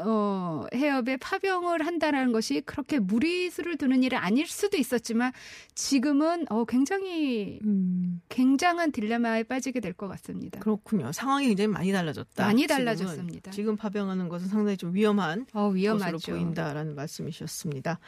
[0.03, 5.31] 어, 해협에 파병을 한다는 것이 그렇게 무리수를 두는 일은 아닐 수도 있었지만
[5.75, 10.59] 지금은 어, 굉장히 음, 굉장한 딜레마에 빠지게 될 것 같습니다.
[10.61, 11.11] 그렇군요.
[11.11, 12.45] 상황이 굉장히 많이 달라졌다.
[12.45, 12.67] 많이.
[12.67, 13.51] 달라졌습니다.
[13.51, 16.31] 지금 파병하는 것은 상당히 좀 위험한 어, 것으로 위험하죠.
[16.31, 17.99] 보인다라는 말씀이셨습니다.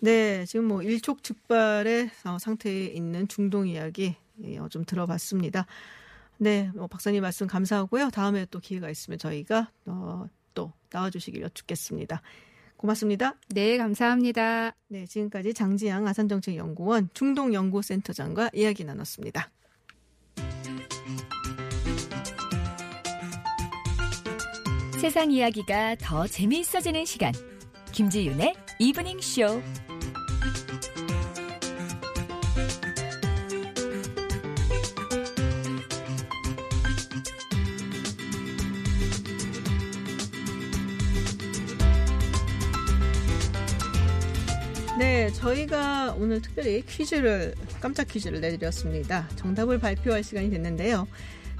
[0.00, 5.66] 네, 지금 뭐 일촉즉발의 어, 상태에 있는 중동 이야기 예, 어, 좀 들어봤습니다.
[6.38, 8.10] 네, 뭐 박사님 말씀 감사하고요.
[8.10, 12.22] 다음에 또 기회가 있으면 저희가 어, 또 나와주시길 여쭙겠습니다.
[12.76, 13.34] 고맙습니다.
[13.48, 14.74] 네, 감사합니다.
[14.88, 19.50] 네, 지금까지 장지양 아산정책연구원 중동연구센터장과 이야기 나눴습니다.
[25.00, 27.32] 세상 이야기가 더 재미있어지는 시간.
[27.92, 29.62] 김지윤의 이브닝 쇼.
[45.30, 49.28] 네, 저희가 오늘 특별히 퀴즈를 깜짝 퀴즈를 내드렸습니다.
[49.36, 51.06] 정답을 발표할 시간이 됐는데요.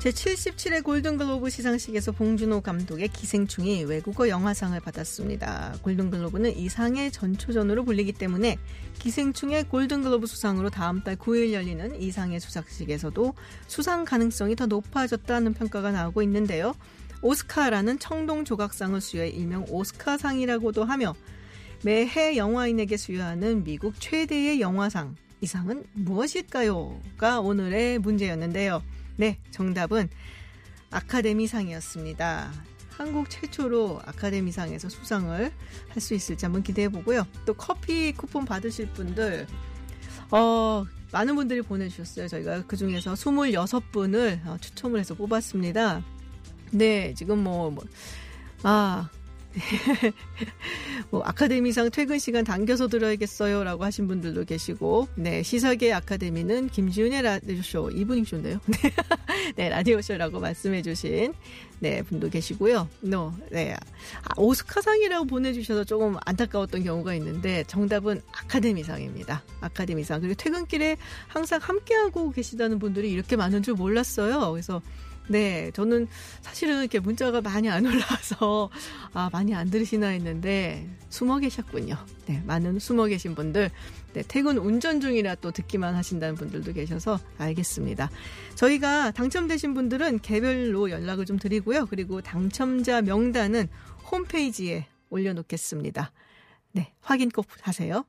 [0.00, 5.76] 제77회 골든글로브 시상식에서 봉준호 감독의 기생충이 외국어 영화상을 받았습니다.
[5.83, 8.59] 골든글로브는 이 상의 전초전으로 불리기 때문에
[8.98, 13.35] 기생충의 골든글로브 수상으로 다음 달 9일 열리는 이 상의 수상식에서도
[13.68, 16.74] 수상 가능성이 더 높아졌다는 평가가 나오고 있는데요.
[17.22, 21.14] 오스카라는 청동 조각상을 수여해 일명 오스카상이라고도 하며
[21.82, 28.82] 매해 영화인에게 수여하는 미국 최대의 영화상 이상은 무엇일까요?가 오늘의 문제였는데요.
[29.16, 30.10] 네, 정답은
[30.90, 32.52] 아카데미상이었습니다.
[32.90, 35.50] 한국 최초로 아카데미상에서 수상을
[35.88, 37.26] 할 수 있을지 한번 기대해 보고요.
[37.46, 39.46] 또 커피 쿠폰 받으실 분들,
[40.30, 42.28] 어, 많은 분들이 보내주셨어요.
[42.28, 46.04] 저희가 그 중에서 26분을 어, 추첨을 해서 뽑았습니다.
[46.72, 47.82] 네, 지금 뭐, 뭐
[48.62, 49.08] 아,
[51.10, 58.24] 뭐 아카데미상 퇴근 시간 당겨서 들어야겠어요라고 하신 분들도 계시고 네 시사계 아카데미는 김지윤의 라디오쇼 이브닝
[58.24, 58.60] 쇼인데요.
[58.66, 58.90] 네,
[59.56, 61.34] 네 라디오쇼라고 말씀해주신
[61.80, 62.88] 네 분도 계시고요.
[63.04, 63.74] no, 네.
[63.74, 69.42] 아, 오스카상이라고 보내주셔서 조금 안타까웠던 경우가 있는데 정답은 아카데미상입니다.
[69.60, 70.20] 아카데미상.
[70.20, 74.52] 그리고 퇴근길에 항상 함께하고 계시다는 분들이 이렇게 많은 줄 몰랐어요.
[74.52, 74.82] 그래서
[75.28, 76.09] 네, 저는
[76.40, 78.70] 사실은 이렇게 문자가 많이 안 올라와서
[79.12, 81.96] 아 많이 안 들으시나 했는데 숨어 계셨군요.
[82.26, 83.70] 네, 많은 숨어 계신 분들,
[84.12, 88.11] 네, 퇴근 운전 중이라 또 듣기만 하신다는 분들도 계셔서 알겠습니다.
[88.56, 91.87] 저희가 당첨되신 분들은 개별로 연락을 좀 드리고요.
[91.87, 93.68] 그리고 당첨자 명단은
[94.11, 96.12] 홈페이지에 올려놓겠습니다.
[96.72, 98.04] 네, 확인 꼭 하세요.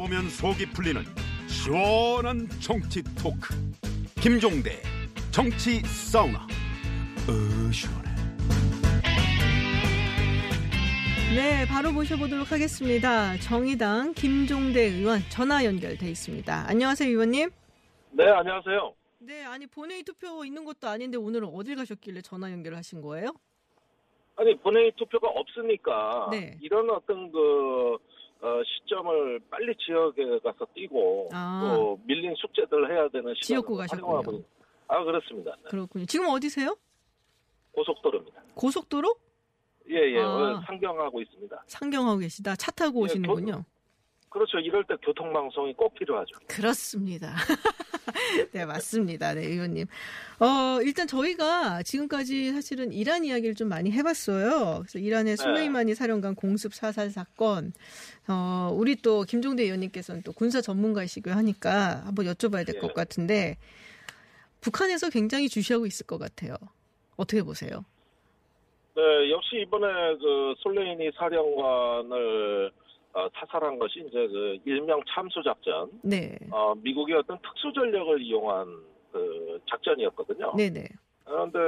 [0.00, 1.02] 보면 속이 풀리는
[1.46, 3.52] 시원한 정치 토크
[4.18, 4.80] 김종대
[5.30, 6.46] 정치 사우나
[7.28, 8.08] 으 시원해
[11.34, 13.36] 네, 바로 모셔보도록 하겠습니다.
[13.36, 16.64] 정의당 김종대 의원 전화 연결돼 있습니다.
[16.66, 17.50] 안녕하세요, 의원님.
[18.12, 18.94] 네, 안녕하세요.
[19.18, 23.34] 네, 아니 본회의 투표 있는 것도 아닌데 오늘은 어딜 가셨길래 전화 연결하신 거예요?
[24.36, 26.56] 아니 본회의 투표가 없으니까 네.
[26.62, 27.98] 이런 어떤 그
[28.42, 31.74] 어, 시점을 빨리 지역에 가서 뛰고 아.
[31.76, 34.06] 또 밀린 숙제들 해야 되는 시간을 지역구 가셨군요.
[34.06, 34.44] 활용하고
[34.88, 35.54] 아 그렇습니다.
[35.56, 35.62] 네.
[35.68, 36.06] 그렇군요.
[36.06, 36.76] 지금 어디세요?
[37.72, 38.42] 고속도로입니다.
[38.54, 39.14] 고속도로?
[39.88, 40.62] 예예 아.
[40.66, 41.64] 상경하고 있습니다.
[41.66, 42.56] 상경하고 계시다.
[42.56, 43.64] 차 타고 예, 오시는군요.
[44.30, 44.58] 그렇죠.
[44.58, 46.36] 이럴 때 교통방송이 꼭 필요하죠.
[46.46, 47.34] 그렇습니다.
[48.52, 49.34] 네, 맞습니다.
[49.34, 49.86] 네, 의원님.
[50.38, 54.78] 어, 일단 저희가 지금까지 사실은 이란 이야기를 좀 많이 해봤어요.
[54.78, 55.42] 그래서 이란의 네.
[55.42, 57.72] 술레이마니 사령관 공습 사살 사건,
[58.28, 62.94] 어, 우리 또 김종대 의원님께서는 또 군사 전문가이시고 하니까 한번 여쭤봐야 될것 예.
[62.94, 63.56] 같은데,
[64.60, 66.54] 북한에서 굉장히 주시하고 있을 것 같아요.
[67.16, 67.84] 어떻게 보세요?
[68.94, 69.86] 네, 역시 이번에
[70.18, 72.70] 그 솔레이니 사령관을
[73.12, 75.90] 어, 사살한 것이 이제 그 일명 참수 작전.
[76.02, 76.36] 네.
[76.50, 78.66] 어, 미국의 어떤 특수 전력을 이용한
[79.12, 80.54] 그 작전이었거든요.
[80.56, 80.86] 네네.
[81.24, 81.58] 그런데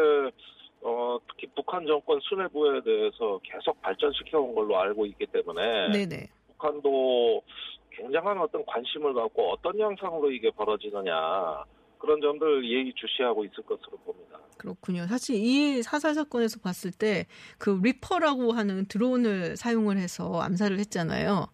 [0.82, 6.28] 어, 특히 북한 정권 수뇌부에 대해서 계속 발전시켜 온 걸로 알고 있기 때문에 네네.
[6.48, 7.42] 북한도
[7.90, 11.64] 굉장한 어떤 관심을 갖고 어떤 양상으로 이게 벌어지느냐
[12.02, 14.38] 그런 점들 예의주시하고 있을 것으로 봅니다.
[14.58, 15.06] 그렇군요.
[15.06, 17.26] 사실 이 사살 사건에서 봤을 때
[17.58, 21.46] 그 리퍼라고 하는 드론을 사용을 해서 암살을 했잖아요.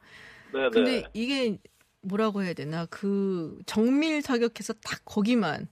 [0.53, 0.71] 네네.
[0.71, 1.59] 근데 이게
[2.01, 5.69] 뭐라고 해야 되나 그 정밀 타격해서 딱 거기만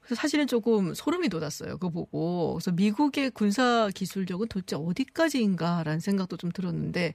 [0.00, 1.74] 그래서 사실은 조금 소름이 돋았어요.
[1.74, 7.14] 그거 보고 그래서 미국의 군사 기술력은 도대체 어디까지인가라는 생각도 좀 들었는데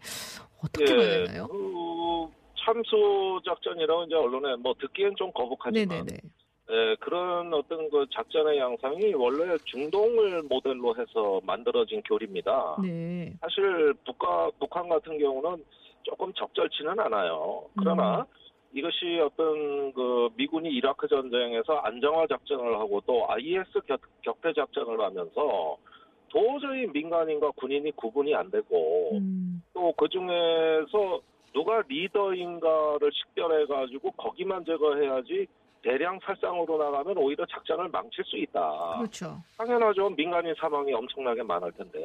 [0.63, 1.47] 어떻게 예, 봐야 되나요?
[1.47, 2.27] 그
[2.63, 6.17] 참수 작전이라고 이제 언론에 뭐 듣기엔 좀 거북하지만 네네네.
[6.71, 12.78] 예, 그런 어떤 그 작전의 양상이 원래 중동을 모델로 해서 만들어진 교리입니다.
[12.82, 13.34] 네.
[13.39, 15.63] 사실 북과 북한 같은 경우는
[16.04, 17.65] 조금 적절치는 않아요.
[17.78, 18.25] 그러나 음.
[18.73, 25.78] 이것이 어떤 그 미군이 이라크 전쟁에서 안정화 작전을 하고 또 IS 격, 격퇴 작전을 하면서
[26.30, 29.63] 도저히 민간인과 군인이 구분이 안 되고 음.
[29.73, 31.21] 또그 중에서
[31.54, 35.47] 누가 리더인가를 식별해 가지고 거기만 제거해야지
[35.85, 38.95] 대량 살상으로 나가면 오히려 작전을 망칠 수 있다.
[38.97, 39.39] 그렇죠.
[39.55, 40.09] 당연하죠.
[40.09, 42.03] 민간인 사망이 엄청나게 많을 텐데.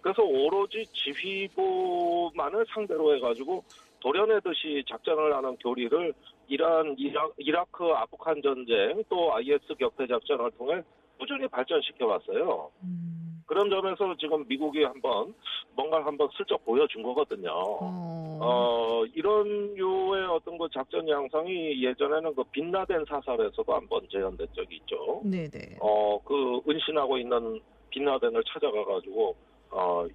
[0.00, 3.64] 그래서 오로지 지휘부만을 상대로 해가지고
[3.98, 6.14] 도려내듯이 작전을 하는 교리를
[6.46, 10.80] 이란, 이라, 이라크, 아프간 전쟁 또 IS 격퇴 작전을 통해
[11.18, 12.70] 꾸준히 발전시켜 왔어요.
[12.84, 13.15] 음.
[13.46, 15.32] 그런 점에서 지금 미국이 한번
[15.74, 17.50] 뭔가를 한번 슬쩍 보여준 거거든요.
[17.50, 18.38] 어.
[18.40, 25.22] 어, 이런 류의 어떤 그 작전 양상이 예전에는 그 빛나덴 사살에서도 한번 재현된 적이 있죠.
[25.24, 25.78] 네네.
[25.80, 29.36] 어, 그 은신하고 있는 빛나덴을 찾아가가지고,
[29.70, 30.06] 어,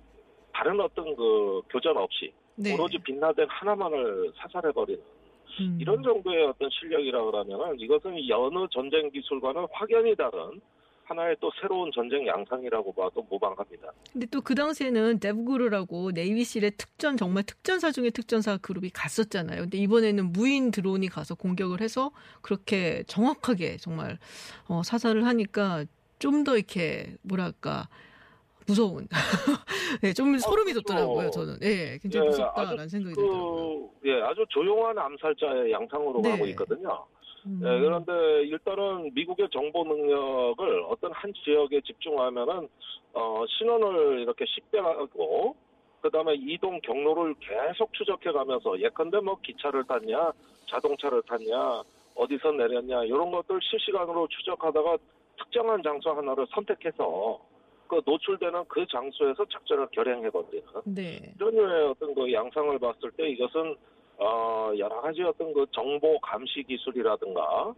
[0.54, 2.74] 다른 어떤 그 교전 없이 네.
[2.74, 5.02] 오로지 빛나덴 하나만을 사살해버리는
[5.60, 5.78] 음.
[5.80, 10.62] 이런 정도의 어떤 실력이라 그러면은 이것은 여느 전쟁 기술과는 확연히 다른
[11.12, 13.92] 하나의 또 새로운 전쟁 양상이라고 봐도 무방합니다.
[14.12, 19.62] 근데 또 그 당시에는 데브그루라고 네이비실의 특전 정말 특전사 중에 특전사 그룹이 갔었잖아요.
[19.62, 24.18] 근데 이번에는 무인 드론이 가서 공격을 해서 그렇게 정확하게 정말
[24.68, 25.86] 어, 사살을 하니까
[26.20, 27.88] 좀 더 이렇게 뭐랄까
[28.68, 29.08] 무서운.
[30.02, 30.88] 네, 좀 소름이 그렇죠.
[30.88, 31.30] 돋더라고요.
[31.32, 31.58] 저는.
[31.64, 33.90] 예, 굉장히 예, 무섭다라는 아주 생각이 들더라고요.
[34.02, 36.32] 그, 예, 아주 조용한 암살자의 양상으로 네.
[36.32, 37.06] 가고 있거든요.
[37.46, 37.62] 음.
[37.64, 42.68] 예, 그런데 일단은 미국의 정보 능력을 어떤 한 지역에 집중하면은
[43.14, 45.56] 어, 신원을 이렇게 식별하고
[46.02, 50.32] 그다음에 이동 경로를 계속 추적해 가면서 예컨대 뭐 기차를 탔냐,
[50.68, 51.84] 자동차를 탔냐,
[52.16, 54.98] 어디서 내렸냐 이런 것들 실시간으로 추적하다가
[55.38, 57.40] 특정한 장소 하나를 선택해서
[57.88, 61.34] 그 노출되는 그 장소에서 작전을 결행해버리는 네.
[61.36, 63.76] 이런 류의 어떤 그 양상을 봤을 때 이것은
[64.22, 67.74] 어 여러 가지 어떤 그 정보 감시 기술이라든가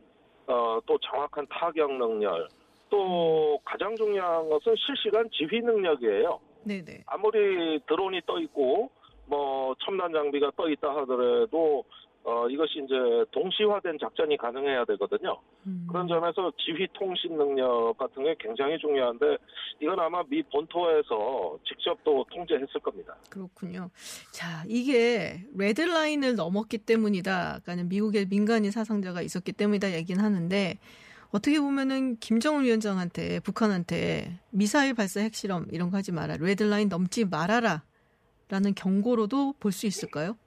[0.48, 2.50] 어 또 정확한 타격 능력
[2.90, 6.40] 또 가장 중요한 것은 실시간 지휘 능력이에요.
[6.66, 7.04] 네네.
[7.08, 8.90] 아무리 드론이 떠 있고
[9.26, 11.84] 뭐 첨단 장비가 떠 있다 하더라도
[12.26, 12.96] 어 이것이 이제
[13.32, 15.38] 동시화된 작전이 가능해야 되거든요.
[15.68, 15.86] 음.
[15.90, 19.38] 그런 점에서 지휘 통신 능력 같은 게 굉장히 중요한데
[19.82, 23.14] 이건 아마 미 본토에서 직접 또 통제했을 겁니다.
[23.30, 23.90] 그렇군요.
[24.32, 27.60] 자, 이게 레드라인을 넘었기 때문이다.
[27.64, 30.80] 그러니까 미국의 민간인 사상자가 있었기 때문이다 얘기는 하는데
[31.32, 36.38] 어떻게 보면은 김정은 위원장한테 북한한테 미사일 발사 핵실험 이런 거 하지 마라.
[36.40, 37.84] 레드라인 넘지 말아라.
[38.50, 40.38] 라는 경고로도 볼 수 있을까요?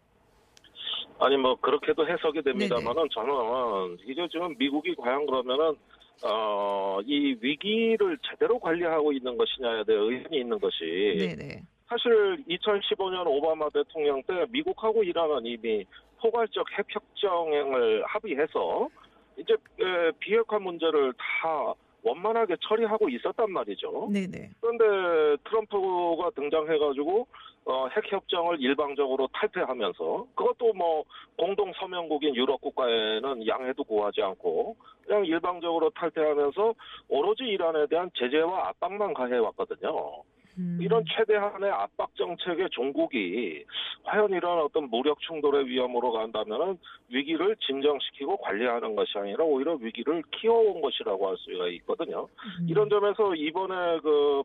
[1.19, 5.75] 아니 뭐 그렇게도 해석이 됩니다만은 저는 이게 지금 미국이 과연 그러면은
[6.23, 11.63] 어 이 위기를 제대로 관리하고 있는 것이냐에 대해 의문이 있는 것이 네네.
[11.89, 15.85] 사실 2015년 오바마 대통령 때 미국하고 이란은 이미
[16.21, 18.89] 포괄적 핵협정을 합의해서
[19.37, 24.09] 이제 에, 비핵화 문제를 다 원만하게 처리하고 있었단 말이죠.
[24.13, 24.51] 네네.
[24.61, 27.27] 그런데 트럼프가 등장해가지고
[27.67, 31.05] 어, 핵 협정을 일방적으로 탈퇴하면서 그것도 뭐
[31.37, 36.75] 공동 서명국인 유럽 국가에는 양해도 구하지 않고 그냥 일방적으로 탈퇴하면서
[37.09, 40.23] 오로지 이란에 대한 제재와 압박만 가해 왔거든요.
[40.59, 40.79] 음.
[40.81, 43.65] 이런 최대한의 압박 정책의 종국이
[44.05, 50.81] 과연 이런 어떤 무력 충돌의 위험으로 간다면은 위기를 진정시키고 관리하는 것이 아니라 오히려 위기를 키워온
[50.81, 52.29] 것이라고 할 수가 있거든요.
[52.61, 52.69] 음.
[52.69, 54.43] 이런 점에서 이번에 그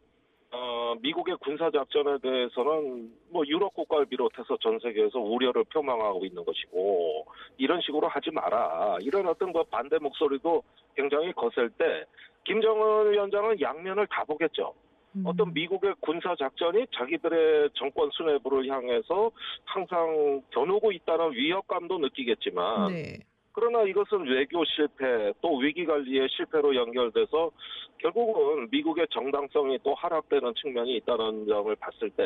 [0.54, 7.26] 어, 미국의 군사 작전에 대해서는 뭐 유럽 국가를 비롯해서 전 세계에서 우려를 표명하고 있는 것이고
[7.58, 10.62] 이런 식으로 하지 마라 이런 어떤 그 반대 목소리도
[10.96, 12.04] 굉장히 거셀 때
[12.44, 14.74] 김정은 위원장은 양면을 다 보겠죠.
[15.16, 15.24] 음.
[15.26, 19.32] 어떤 미국의 군사 작전이 자기들의 정권 수뇌부를 향해서
[19.64, 23.20] 항상 겨누고 있다는 위협감도 느끼겠지만 네.
[23.54, 27.52] 그러나 이것은 외교 실패 또 위기 관리의 실패로 연결돼서
[27.98, 32.24] 결국은 미국의 정당성이 또 하락되는 측면이 있다는 점을 봤을 때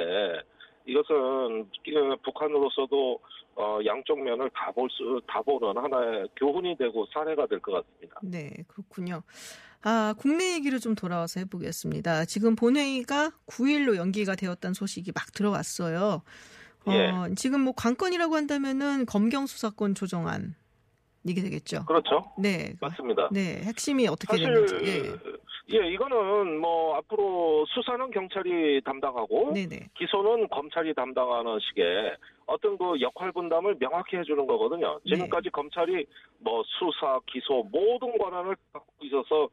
[0.85, 1.67] 이것은
[2.23, 3.19] 북한으로서도
[3.55, 8.19] 어, 양쪽 면을 다 볼 수, 다 보는 하나의 교훈이 되고 사례가 될 것 같습니다.
[8.21, 9.23] 네, 그렇군요.
[9.81, 12.25] 아, 국내 얘기를 좀 돌아와서 해보겠습니다.
[12.25, 16.21] 지금 본회의가 9일로 연기가 되었다는 소식이 막 들어왔어요.
[16.85, 17.33] 어, 예.
[17.35, 20.53] 지금 뭐 관건이라고 한다면은 검경 수사권 조정안
[21.25, 21.85] 이게 되겠죠.
[21.85, 22.23] 그렇죠?
[22.37, 23.29] 네, 맞습니다.
[23.31, 24.75] 네, 핵심이 어떻게 사실 됐는지.
[24.85, 25.35] 예.
[25.73, 33.01] 예, 이거는 뭐 앞으로 수사는 경찰이 담당하고 네, 네, 기소는 검찰이 담당하는 식의 어떤 그
[33.01, 34.99] 역할 분담을 명확히 해주는 거거든요.
[35.03, 35.15] 네.
[35.15, 36.05] 지금까지 검찰이
[36.37, 39.49] 뭐 수사, 기소 모든 권한을 갖고 있어서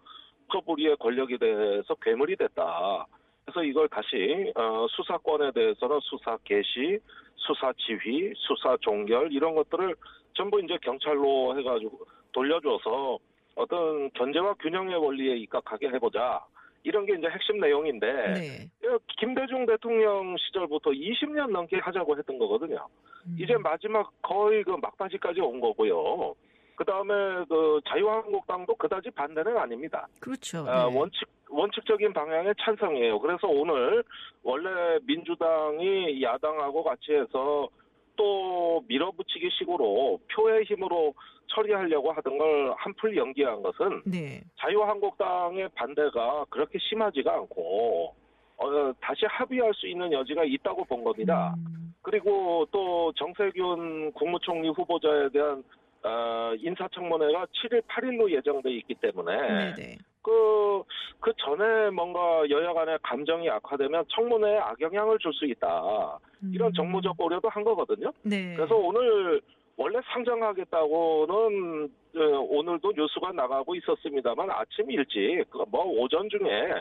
[0.50, 3.06] 커브리의 권력에 대해서 괴물이 됐다.
[3.46, 6.98] 그래서 이걸 다시 어, 수사권에 대해서는 수사 개시,
[7.36, 9.96] 수사 지휘, 수사 종결 이런 것들을
[10.34, 13.18] 전부 이제 경찰로 해가지고 돌려줘서
[13.54, 16.40] 어떤 견제와 균형의 원리에 입각하게 해보자.
[16.84, 18.70] 이런 게 이제 핵심 내용인데 네.
[19.18, 22.88] 김대중 대통령 시절부터 20년 넘게 하자고 했던 거거든요.
[23.26, 23.36] 음.
[23.38, 26.34] 이제 마지막 거의 그 막바지까지 온 거고요.
[26.74, 30.08] 그 다음에 그 자유한국당도 그다지 반대는 아닙니다.
[30.20, 30.66] 그렇죠.
[30.68, 30.98] 아, 네.
[30.98, 33.20] 원칙 원칙적인 방향에 찬성이에요.
[33.20, 34.02] 그래서 오늘
[34.42, 37.68] 원래 민주당이 야당하고 같이 해서
[38.16, 41.14] 또 밀어붙이기 식으로 표의 힘으로
[41.48, 44.42] 처리하려고 하던 걸 한풀 연기한 것은 네.
[44.58, 48.14] 자유한국당의 반대가 그렇게 심하지가 않고
[48.56, 51.54] 어, 다시 합의할 수 있는 여지가 있다고 본 겁니다.
[51.58, 55.64] 음, 그리고 또 정세균 국무총리 후보자에 대한
[56.04, 59.98] 어, 인사청문회가 7일, 8일로 예정돼 있기 때문에 네네.
[60.22, 60.82] 그,
[61.20, 66.18] 그 전에 뭔가 여야 간의 감정이 악화되면 청문회에 악영향을 줄 수 있다.
[66.52, 68.12] 이런 음, 정무적 고려도 한 거거든요.
[68.22, 68.54] 네.
[68.54, 69.40] 그래서 오늘
[69.76, 72.20] 원래 상정하겠다고는 어,
[72.50, 76.74] 오늘도 뉴스가 나가고 있었습니다만 아침 일찍 그뭐 오전 중에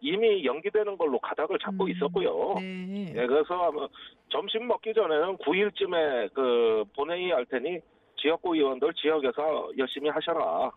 [0.00, 2.54] 이미 연기되는 걸로 가닥을 잡고 음, 있었고요.
[2.58, 3.12] 네.
[3.14, 3.86] 예, 그래서 아마
[4.30, 7.80] 점심 먹기 전에는 9일쯤에 그 본회의 할 테니
[8.16, 10.70] 지역구 의원들 지역에서 열심히 하셔라.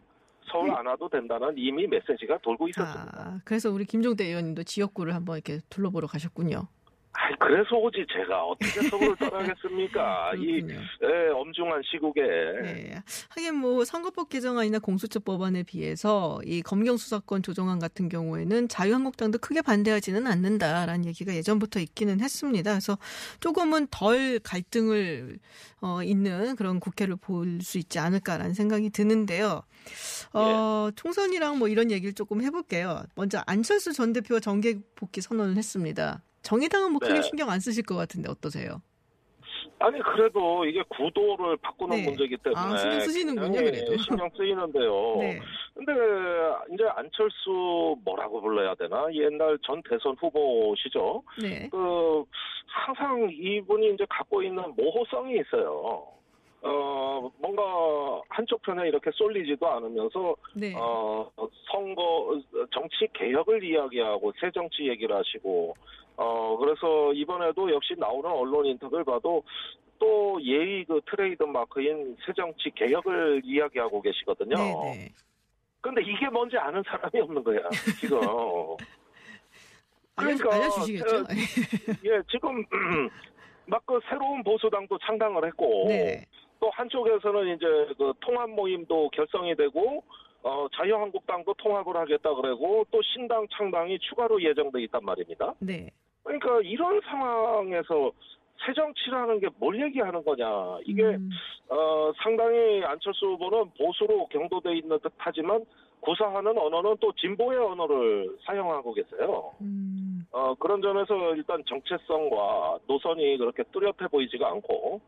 [0.46, 3.12] 서울 안 와도 된다는 이미 메시지가 돌고 있었습니다.
[3.16, 6.68] 아, 그래서 우리 김종대 의원님도 지역구를 한번 이렇게 둘러보러 가셨군요.
[7.14, 10.34] 아이, 그래서 오지 제가 어떻게 서울을 떠나겠습니까?
[10.38, 10.62] 이.
[11.04, 13.04] 예, 엄중한 시국에 네.
[13.30, 19.62] 하긴 뭐 선거법 개정안이나 공수처 법안에 비해서 이 검경 수사권 조정안 같은 경우에는 자유한국당도 크게
[19.62, 22.72] 반대하지는 않는다라는 얘기가 예전부터 있기는 했습니다.
[22.72, 22.98] 그래서
[23.40, 25.40] 조금은 덜 갈등을
[25.82, 29.64] 어, 있는 그런 국회를 볼 수 있지 않을까라는 생각이 드는데요.
[30.34, 33.04] 어, 총선이랑 뭐 이런 얘기를 조금 해볼게요.
[33.16, 36.22] 먼저 안철수 전 대표가 정계 복귀 선언을 했습니다.
[36.42, 37.22] 정의당은 뭐 크게 네.
[37.22, 38.82] 신경 안 쓰실 것 같은데 어떠세요?
[39.80, 42.06] 아니 그래도 이게 구도를 바꾸는 네.
[42.06, 43.98] 문제이기 때문에 아, 신경 쓰시는군요, 그래도.
[43.98, 45.16] 신경 쓰이는데요.
[45.20, 45.40] 네.
[45.74, 45.92] 근데
[46.74, 51.24] 이제 안철수 뭐라고 불러야 되나 옛날 전 대선 후보시죠.
[51.42, 51.68] 네.
[51.72, 52.24] 그
[52.68, 56.08] 항상 이분이 이제 갖고 있는 모호성이 있어요.
[56.64, 60.74] 어 뭔가 한쪽 편에 이렇게 쏠리지도 않으면서 네.
[60.76, 61.30] 어
[61.72, 62.40] 선거
[62.72, 65.76] 정치 개혁을 이야기하고 새 정치 얘기를 하시고
[66.18, 69.44] 어 그래서 이번에도 역시 나오는 언론 인터뷰를 봐도
[69.98, 74.58] 또 예의 그 트레이드 마크인 새 정치 개혁을 이야기하고 계시거든요.
[74.58, 75.10] 네, 네.
[75.82, 77.60] 근데 이게 뭔지 아는 사람이 없는 거야
[78.00, 78.20] 지금.
[80.16, 81.16] 그러니까 알려주시겠죠?
[81.16, 81.24] 어,
[82.04, 82.64] 예, 지금
[83.66, 86.26] 막 그 새로운 보수당도 창당을 했고 네.
[86.62, 87.66] 또 한쪽에서는 이제
[87.98, 90.04] 그 통합 모임도 결성이 되고
[90.44, 95.54] 어 자유한국당도 통합을 하겠다 그러고 또 신당 창당이 추가로 예정돼 있단 말입니다.
[95.60, 95.90] 네.
[96.24, 98.12] 그러니까 이런 상황에서
[98.64, 100.46] 새 정치라는 게 뭘 얘기하는 거냐
[100.86, 101.32] 이게 음,
[101.68, 105.66] 어 상당히 안철수 후보는 보수로 경도돼 있는 듯하지만
[106.02, 109.52] 구사하는 언어는 또 진보의 언어를 사용하고 계세요.
[109.62, 115.00] 음, 어, 그런 점에서 일단 정체성과 노선이 그렇게 뚜렷해 보이지가 않고,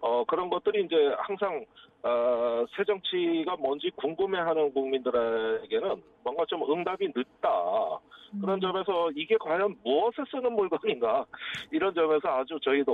[0.00, 1.64] 어, 그런 것들이 이제 항상,
[2.02, 7.48] 어, 새 정치가 뭔지 궁금해하는 국민들에게는 뭔가 좀 응답이 늦다.
[8.40, 11.26] 그런 점에서 이게 과연 무엇에 쓰는 물건인가
[11.70, 12.90] 이런 점에서 아주 저희도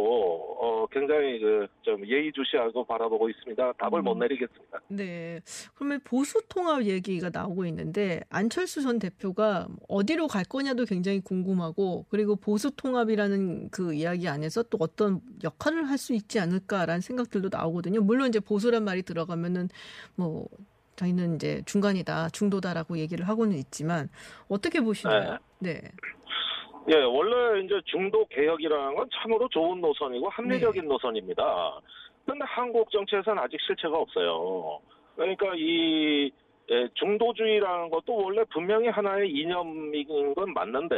[0.60, 3.72] 어 굉장히 그 좀 예의주시하고 바라보고 있습니다.
[3.78, 4.18] 답을 못 음.
[4.18, 4.78] 내리겠습니다.
[4.88, 5.40] 네.
[5.74, 12.06] 그러면 보수 통합 얘기가 나오 고 있는데 안철수 전 대표가 어디로 갈 거냐도 굉장히 궁금하고
[12.08, 18.00] 그리고 보수 통합이라는 그 이야기 안에서 또 어떤 역할을 할 수 있지 않을까라는 생각들도 나오거든요.
[18.00, 19.68] 물론 이제 보수란 말이 들어가면은
[20.14, 20.46] 뭐
[20.96, 24.08] 저희는 이제 중간이다, 중도다라고 얘기를 하고는 있지만
[24.48, 25.38] 어떻게 보시나요?
[25.58, 25.80] 네.
[26.90, 30.88] 예, 원래 이제 중도 개혁이라는 건 참으로 좋은 노선이고 합리적인 네.
[30.88, 31.80] 노선입니다.
[32.24, 34.80] 그런데 한국 정치에서는 아직 실체가 없어요.
[35.16, 36.30] 그러니까 이
[36.70, 40.96] 예, 중도주의라는 것도 원래 분명히 하나의 이념인 건 맞는데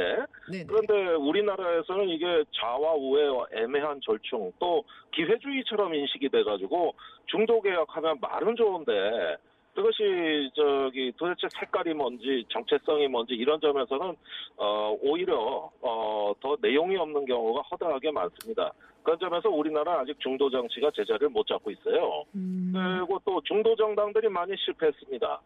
[0.50, 0.58] 네.
[0.58, 0.64] 네.
[0.66, 6.94] 그런데 우리나라에서는 이게 좌와 우의 애매한 절충 또 기회주의처럼 인식이 돼가지고
[7.26, 9.36] 중도 개혁하면 말은 좋은데
[9.74, 14.16] 그것이 저기 도대체 색깔이 뭔지 정체성이 뭔지 이런 점에서는
[14.56, 18.72] 어 오히려 어더 내용이 없는 경우가 허다하게 많습니다.
[19.02, 22.24] 그런 점에서 우리나라 아직 중도 정치가 제자리를 못 잡고 있어요.
[22.34, 25.40] 음, 그리고 또 중도 정당들이 많이 실패했습니다.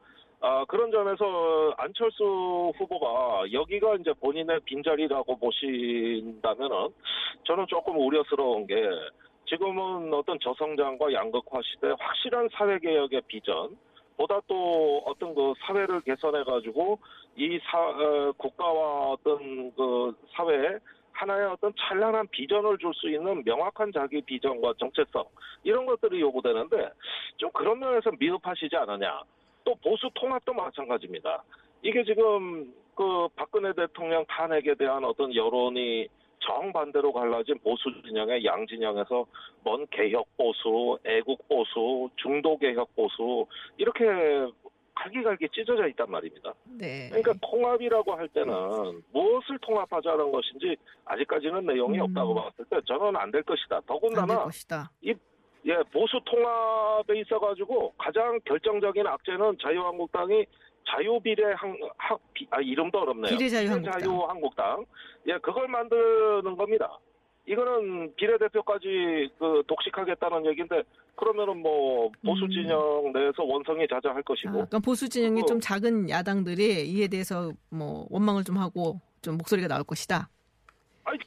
[0.47, 6.91] 아, 그런 점에서 안철수 후보가 여기가 이제 본인의 빈자리라고 보신다면은
[7.45, 8.75] 저는 조금 우려스러운 게
[9.47, 13.75] 지금은 어떤 저성장과 양극화 시대 확실한 사회개혁의 비전
[14.19, 16.99] 보다 또 어떤 그 사회를 개선해 가지고
[17.37, 20.77] 이 사, 어, 국가와 어떤 그 사회에
[21.13, 25.25] 하나의 어떤 찬란한 비전을 줄 수 있는 명확한 자기 비전과 정체성
[25.63, 26.91] 이런 것들이 요구되는데
[27.39, 29.23] 좀 그런 면에서 미흡하시지 않느냐.
[29.65, 31.43] 또 보수 통합도 마찬가지입니다.
[31.83, 36.09] 이게 지금 그 박근혜 대통령 탄핵에 대한 어떤 여론이
[36.41, 39.25] 정반대로 갈라진 보수 진영의 양 진영에서
[39.65, 43.47] 먼 개혁 보수, 애국 보수, 중도 개혁 보수
[43.79, 44.05] 이렇게
[44.95, 46.55] 갈기갈기 찢어져 있단 말입니다.
[46.65, 47.09] 네.
[47.09, 48.55] 그러니까 통합이라고 할 때는
[49.13, 52.03] 무엇을 통합하자는 것인지 아직까지는 내용이 음.
[52.05, 53.81] 없다고 봤을 때 저는 안 될 것이다.
[53.87, 54.91] 더군다나 것이다.
[55.67, 60.45] 예, 보수 통합에 있어가지고 가장 결정적인 악재는 자유한국당이
[60.87, 63.37] 자유비례 한, 학, 비, 아, 이름도 어렵네요.
[63.37, 63.93] 비례자유한국당.
[64.01, 64.85] 비례자유한국당.
[65.29, 66.99] 예, 그걸 만드는 겁니다.
[67.47, 70.83] 이거는 비례대표까지 그 독식하겠다는 얘기인데,
[71.17, 72.51] 그러면은 뭐, 보수 음.
[72.51, 78.07] 진영 내에서 원성이 자자할 아, 것이고, 그러니까 보수 진영이 좀 작은 야당들이 이에 대해서 뭐
[78.11, 80.29] 원망을 좀 하고 좀 목소리가 나올 것이다.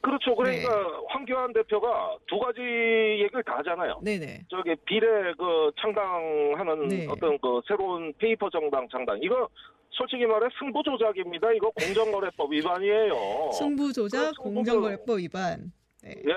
[0.02, 0.34] 그렇죠.
[0.34, 0.82] 그러니까 네.
[1.08, 4.00] 황교안 대표가 두 가지 얘기를 다 하잖아요.
[4.02, 4.44] 네네.
[4.48, 7.06] 저기 비례 그 창당하는 네.
[7.08, 9.48] 어떤 그 새로운 paper 정당 창당 이거
[9.90, 11.52] 솔직히 말해 승부 조작입니다.
[11.52, 13.50] 이거 공정거래법 위반이에요.
[13.52, 15.72] 승부 조작, 그 공정거래법 위반.
[16.02, 16.10] 네.
[16.10, 16.32] 예.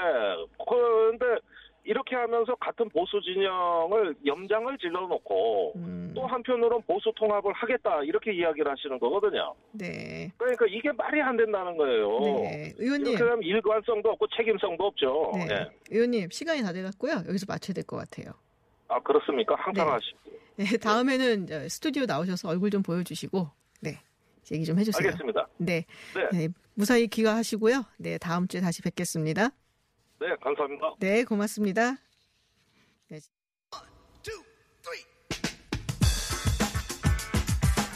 [0.68, 1.26] 그런데
[1.84, 8.72] 이렇게 하면서 같은 보수 진영을 염장을 질러놓고 음, 또 한편으로는 보수 통합을 하겠다 이렇게 이야기를
[8.72, 9.54] 하시는 거거든요.
[9.72, 10.32] 네.
[10.38, 12.20] 그러니까 이게 말이 안 된다는 거예요.
[12.20, 12.74] 네.
[12.78, 13.08] 의원님.
[13.14, 15.32] 이렇게 하면 일관성도 없고 책임성도 없죠.
[15.36, 15.48] 네.
[15.52, 15.70] 예.
[15.90, 17.24] 의원님 시간이 다 돼갔고요.
[17.28, 18.34] 여기서 맞춰야 될 것 같아요.
[18.88, 19.56] 아 그렇습니까?
[19.58, 19.92] 항상 네.
[19.92, 20.18] 하시고.
[20.58, 23.98] 네, 다음에는 저 스튜디오 나오셔서 얼굴 좀 보여주시고, 네,
[24.52, 25.08] 얘기 좀 해주세요.
[25.08, 25.48] 알겠습니다.
[25.58, 26.38] 네, 네.
[26.38, 27.84] 네, 무사히 귀가하시고요.
[27.98, 29.50] 네, 다음 주에 다시 뵙겠습니다.
[30.22, 30.94] 네, 감사합니다.
[31.00, 31.98] 네, 고맙습니다.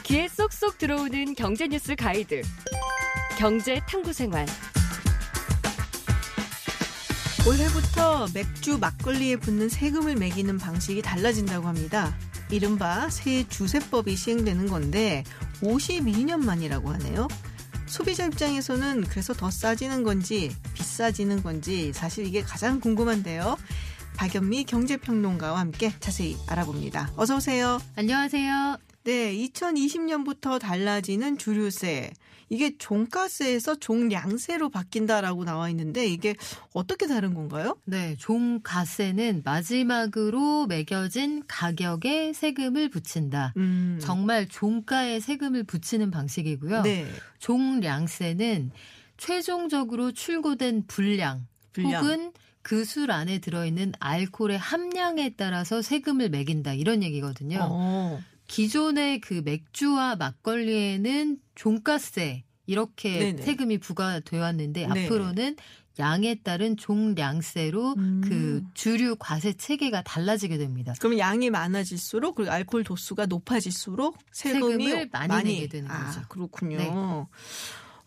[0.03, 2.41] 귀에 쏙쏙 들어오는 경제 뉴스 가이드.
[3.37, 4.47] 경제 탐구 생활.
[7.47, 12.17] 올해부터 맥주 막걸리에 붙는 세금을 매기는 방식이 달라진다고 합니다.
[12.49, 15.23] 이른바 새 주세법이 시행되는 건데
[15.61, 17.27] 52년 만이라고 하네요.
[17.87, 23.57] 소비자 입장에서는 그래서 더 싸지는 건지 비싸지는 건지 사실 이게 가장 궁금한데요.
[24.17, 27.11] 박연미 경제평론가와 함께 자세히 알아봅니다.
[27.17, 27.79] 어서 오세요.
[27.95, 28.84] 안녕하세요.
[29.05, 32.11] 네, 2020년부터 달라지는 주류세.
[32.49, 36.35] 이게 종가세에서 종량세로 바뀐다라고 나와 있는데 이게
[36.73, 37.77] 어떻게 다른 건가요?
[37.85, 43.53] 네, 종가세는 마지막으로 매겨진 가격에 세금을 붙인다.
[43.57, 43.99] 음.
[44.01, 46.81] 정말 종가에 세금을 붙이는 방식이고요.
[46.81, 47.07] 네.
[47.39, 48.71] 종량세는
[49.17, 52.03] 최종적으로 출고된 분량, 분량.
[52.03, 52.31] 혹은
[52.63, 57.59] 그술 안에 들어있는 알코올의 함량에 따라서 세금을 매긴다 이런 얘기거든요.
[57.61, 58.19] 어.
[58.47, 63.41] 기존의 그 맥주와 막걸리에는 종가세 이렇게 네네.
[63.43, 65.05] 세금이 부과되어 왔는데 네.
[65.05, 65.55] 앞으로는
[65.97, 68.21] 양에 따른 종량세로 음.
[68.25, 70.93] 그 주류 과세 체계가 달라지게 됩니다.
[70.99, 76.21] 그럼 양이 많아질수록 그리고 알코올 도수가 높아질수록 세금이 세금을 많이 내게 되는 아, 거죠.
[76.27, 76.77] 그렇군요.
[76.77, 76.89] 네.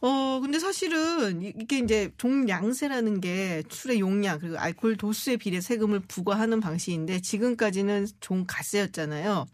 [0.01, 6.01] 어, 근데 사실은 이- 이게 이제 종량세라는 게 술의 용량 그리고 알코올 도수에 비례 세금을
[6.01, 9.47] 부과하는 방식인데 지금까지는 종가세였잖아요.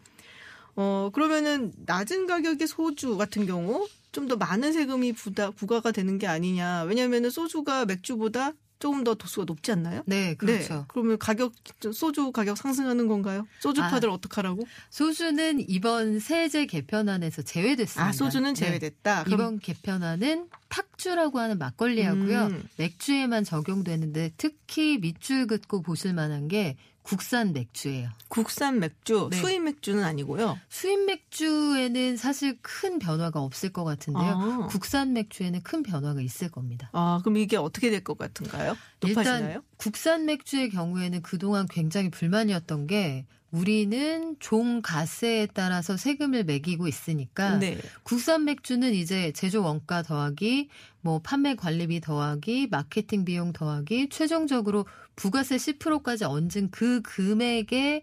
[0.77, 6.27] 어, 그러면은 낮은 가격의 소주 같은 경우 좀 더 많은 세금이 부다, 부과가 되는 게
[6.27, 6.85] 아니냐.
[6.85, 10.03] 왜냐면은 소주가 맥주보다 조금 더 도수가 높지 않나요?
[10.07, 10.75] 네, 그렇죠.
[10.75, 10.85] 네.
[10.89, 11.53] 그러면 가격
[11.93, 13.47] 소주 가격 상승하는 건가요?
[13.61, 14.13] 소주파들 아.
[14.13, 14.67] 어떡하라고?
[14.91, 18.07] 소주는 이번 세제 개편안에서 제외됐습니다.
[18.07, 18.55] 아, 소주는 네.
[18.55, 19.25] 제외됐다.
[19.25, 22.47] 그럼 이번 개편안은 탁주라고 하는 막걸리하고요.
[22.47, 22.69] 음.
[22.77, 28.09] 맥주에만 적용되는데 특히 밑줄 긋고 보실 만한 게 국산 맥주예요.
[28.29, 29.37] 국산 맥주, 네.
[29.37, 30.59] 수입 맥주는 아니고요.
[30.71, 34.25] 수입 맥주에는 사실 큰 변화가 없을 것 같은데요.
[34.25, 34.67] 아.
[34.71, 36.89] 국산 맥주에는 큰 변화가 있을 겁니다.
[36.93, 38.75] 아, 그럼 이게 어떻게 될 것 같은가요?
[39.01, 39.47] 높아지나요?
[39.47, 47.79] 일단 국산 맥주의 경우에는 그동안 굉장히 불만이었던 게 우리는 종가세에 따라서 세금을 매기고 있으니까 네.
[48.03, 50.69] 국산 맥주는 이제 제조 원가 더하기
[51.01, 58.03] 뭐 판매 관리비 더하기 마케팅 비용 더하기 최종적으로 부가세 10%까지 얹은 그 금액에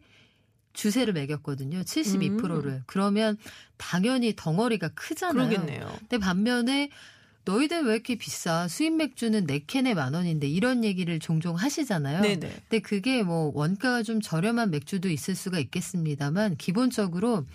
[0.71, 1.81] 주세를 매겼거든요.
[1.81, 2.83] 72%를.
[2.85, 3.37] 그러면
[3.75, 5.49] 당연히 덩어리가 크잖아요.
[5.49, 5.93] 그러겠네요.
[5.99, 6.89] 근데 반면에
[7.45, 8.67] 너희들 왜 이렇게 비싸?
[8.67, 12.21] 수입 맥주는 네 캔에 만 원인데 이런 얘기를 종종 하시잖아요.
[12.21, 12.39] 네네.
[12.39, 17.45] 근데 그게 뭐 원가가 좀 저렴한 맥주도 있을 수가 있겠습니다만 기본적으로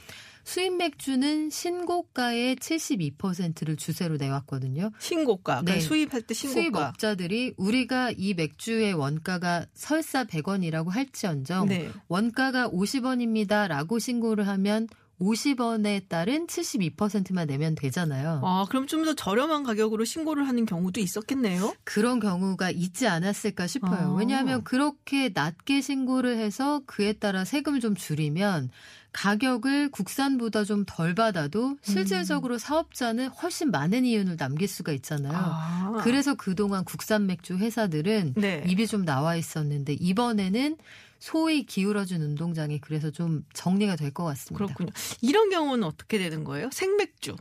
[0.47, 4.93] 수입 맥주는 신고가의 72%를 주세로 내왔거든요.
[5.01, 5.62] 신고가.
[5.62, 5.80] 그러니까 네.
[5.80, 6.61] 수입할 때 신고가.
[6.61, 11.91] 수입업자들이 우리가 이 맥주의 원가가 설사 100원이라고 할지언정 네.
[12.07, 14.87] 원가가 50원입니다라고 신고를 하면
[15.21, 18.41] 50원에 따른 72%만 내면 되잖아요.
[18.45, 21.75] 아, 그럼 좀 더 저렴한 가격으로 신고를 하는 경우도 있었겠네요.
[21.85, 24.12] 그런 경우가 있지 않았을까 싶어요.
[24.12, 24.14] 아.
[24.14, 28.71] 왜냐하면 그렇게 낮게 신고를 해서 그에 따라 세금을 좀 줄이면
[29.12, 35.33] 가격을 국산보다 좀 덜 받아도 실질적으로 사업자는 훨씬 많은 이윤을 남길 수가 있잖아요.
[35.35, 36.01] 아.
[36.03, 38.64] 그래서 그동안 국산 맥주 회사들은 네.
[38.67, 40.77] 입이 좀 나와 있었는데 이번에는
[41.19, 44.64] 소위 기울어준 운동장이 그래서 좀 정리가 될 것 같습니다.
[44.64, 44.91] 그렇군요.
[45.21, 46.71] 이런 경우는 어떻게 되는 거예요?
[46.73, 47.37] 생맥주.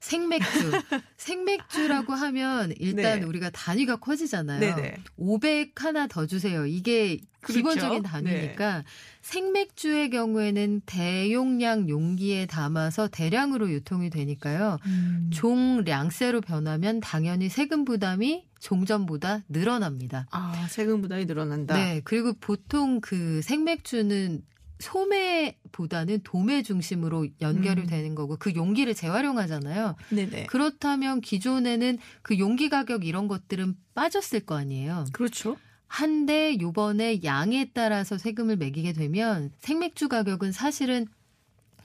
[0.00, 0.70] 생맥주.
[1.16, 3.26] 생맥주라고 하면 일단 네.
[3.26, 4.60] 우리가 단위가 커지잖아요.
[4.60, 4.96] 네네.
[5.16, 6.64] 500 하나 더 주세요.
[6.66, 7.58] 이게 그렇죠.
[7.58, 8.84] 기본적인 단위니까
[9.22, 14.78] 생맥주의 경우에는 대용량 용기에 담아서 대량으로 유통이 되니까요.
[14.86, 15.30] 음.
[15.32, 20.26] 종량세로 변하면 당연히 세금 부담이 종전보다 늘어납니다.
[20.30, 21.74] 아, 세금 부담이 늘어난다.
[21.74, 22.00] 네.
[22.04, 24.42] 그리고 보통 그 생맥주는
[24.78, 27.86] 소매보다는 도매 중심으로 연결이 음.
[27.86, 29.96] 되는 거고 그 용기를 재활용하잖아요.
[30.10, 30.46] 네네.
[30.46, 35.06] 그렇다면 기존에는 그 용기 가격 이런 것들은 빠졌을 거 아니에요.
[35.12, 35.56] 그렇죠.
[35.88, 41.06] 한데 요번에 양에 따라서 세금을 매기게 되면 생맥주 가격은 사실은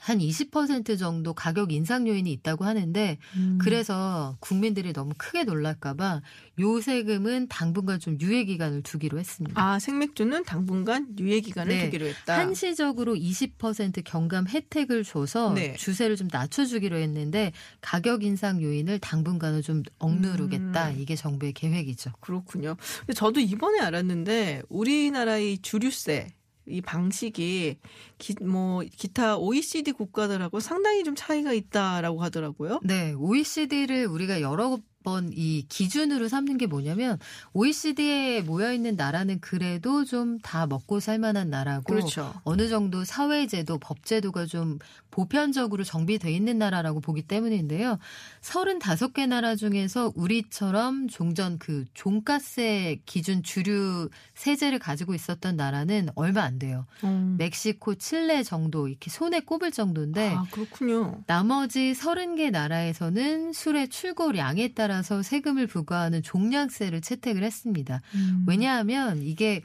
[0.01, 3.59] 한 20% 정도 가격 인상 요인이 있다고 하는데 음.
[3.61, 6.21] 그래서 국민들이 너무 크게 놀랄까봐
[6.59, 9.61] 요 세금은 당분간 좀 유예 기간을 두기로 했습니다.
[9.61, 11.85] 아, 생맥주는 당분간 유예 기간을 네.
[11.85, 12.39] 두기로 했다.
[12.39, 15.75] 한시적으로 20% 경감 혜택을 줘서 네.
[15.75, 20.89] 주세를 좀 낮춰주기로 했는데 가격 인상 요인을 당분간은 좀 억누르겠다.
[20.89, 20.95] 음.
[20.99, 22.11] 이게 정부의 계획이죠.
[22.21, 22.75] 그렇군요.
[23.13, 26.33] 저도 이번에 알았는데 우리나라의 주류세
[26.67, 27.77] 이 방식이
[28.17, 32.79] 기, 뭐 기타 OECD 국가들하고 상당히 좀 차이가 있다라고 하더라고요.
[32.83, 37.17] 네, OECD를 우리가 여러 번 이 기준으로 삼는 게 뭐냐면
[37.53, 42.33] OECD에 모여 있는 나라는 그래도 좀 다 먹고 살만한 나라고 그렇죠.
[42.43, 44.79] 어느 정도 사회제도, 법제도가 좀
[45.11, 47.99] 보편적으로 정비돼 있는 나라라고 보기 때문인데요.
[48.41, 56.59] 35개 나라 중에서 우리처럼 종전 그 종가세 기준 주류 세제를 가지고 있었던 나라는 얼마 안
[56.59, 56.85] 돼요.
[57.03, 57.35] 음.
[57.37, 61.21] 멕시코, 칠레 정도 이렇게 손에 꼽을 정도인데 아, 그렇군요.
[61.27, 68.01] 나머지 30개 나라에서는 술의 출고량에 따라 서 세금을 부과하는 종량세를 채택을 했습니다.
[68.15, 68.45] 음.
[68.47, 69.61] 왜냐하면 이게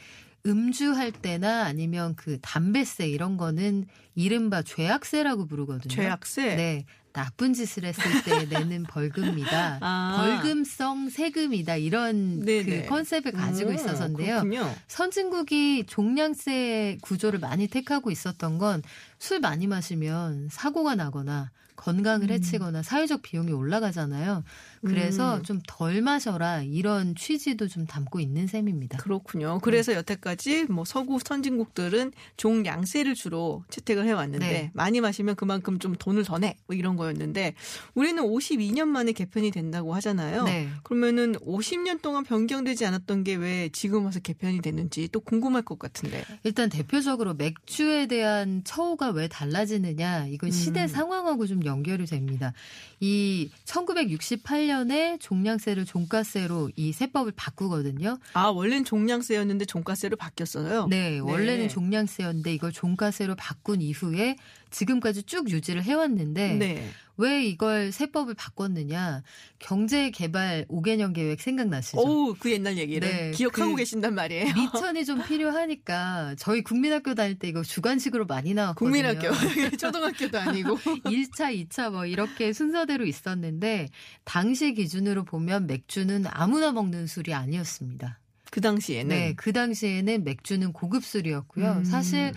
[0.47, 5.93] 음주할 때나 아니면 그 담배세 이런 거는 이른바 죄악세라고 부르거든요.
[5.93, 6.55] 죄악세.
[6.55, 6.85] 네.
[7.12, 9.79] 나쁜 짓을 했을 때 내는 벌금이다.
[9.81, 10.16] 아.
[10.43, 11.77] 벌금성 세금이다.
[11.77, 12.83] 이런 네네.
[12.83, 14.43] 그 컨셉을 가지고 오, 있어서인데요.
[14.43, 14.70] 그렇군요.
[14.87, 18.83] 선진국이 종량세 구조를 많이 택하고 있었던 건
[19.18, 22.35] 술 많이 마시면 사고가 나거나 건강을 음.
[22.35, 24.45] 해치거나 사회적 비용이 올라가잖아요.
[24.85, 25.43] 그래서 음.
[25.43, 28.99] 좀덜 마셔라 이런 취지도 좀 담고 있는 셈입니다.
[28.99, 29.61] 그렇군요.
[29.62, 34.70] 그래서 여태까지 뭐 서구 선진국들은 종양세를 주로 채택을 해왔는데 네.
[34.74, 36.57] 많이 마시면 그만큼 좀 돈을 더 내.
[36.66, 37.55] 뭐 이런 거였는데
[37.95, 40.45] 우리는 52년 만에 개편이 된다고 하잖아요.
[40.45, 40.68] 네.
[40.83, 46.24] 그러면은 50년 동안 변경되지 않았던 게 왜 지금 와서 개편이 됐는지 또 궁금할 것 같은데.
[46.45, 50.89] 일단 대표적으로 맥주에 대한 처우가 왜 달라지느냐 이건 시대 음.
[50.89, 52.53] 상황하고 좀 연결이 됩니다.
[53.01, 58.19] 이 1968 년에 종량세를 종가세로 이 세법을 바꾸거든요.
[58.35, 60.87] 아 원래는 종량세였는데 종가세로 바뀌었어요.
[60.89, 61.69] 네, 원래는 네.
[61.69, 64.37] 종량세였는데 이걸 종가세로 바꾼 이후에
[64.71, 66.91] 지금까지 쭉 유지를 해왔는데 네.
[67.17, 69.23] 왜 이걸 세법을 바꿨느냐?
[69.59, 71.99] 경제 개발 5개년 계획 생각나시죠?
[71.99, 74.53] 오, 그 옛날 얘기를 네, 기억하고 그 계신단 말이에요.
[74.55, 78.91] 미천이 좀 필요하니까 저희 국민학교 다닐 때 이거 주관식으로 많이 나왔거든요.
[78.91, 79.31] 국민학교
[79.77, 83.89] 초등학교도 아니고 1차, 2차 뭐 이렇게 순서대로 있었는데
[84.25, 88.21] 당시 기준으로 보면 맥주는 아무나 먹는 술이 아니었습니다.
[88.51, 91.73] 그 당시에는 네, 그 당시에는 맥주는 고급 술이었고요.
[91.73, 91.85] 음.
[91.85, 92.33] 사실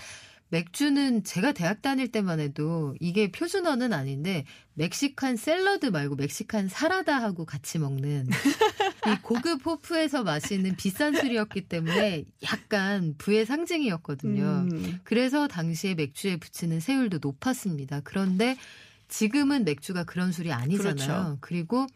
[0.49, 7.77] 맥주는 제가 대학 다닐 때만 해도 이게 표준어는 아닌데 멕시칸 샐러드 말고 멕시칸 사라다하고 같이
[7.77, 14.67] 먹는 이 고급 호프에서 마시는 비싼 술이었기 때문에 약간 부의 상징이었거든요.
[14.71, 14.99] 음.
[15.03, 18.01] 그래서 당시에 맥주에 붙이는 세율도 높았습니다.
[18.03, 18.57] 그런데
[19.07, 20.95] 지금은 맥주가 그런 술이 아니잖아요.
[20.95, 21.37] 그렇죠.
[21.41, 21.87] 그리고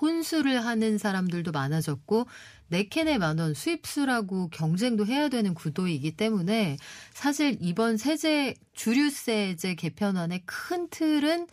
[0.00, 2.26] 혼술을 하는 사람들도 많아졌고
[2.70, 6.76] 네 캔에 만 원 수입술하고 경쟁도 해야 되는 구도이기 때문에
[7.14, 11.46] 사실 이번 세제 주류세제 개편안의 큰 틀은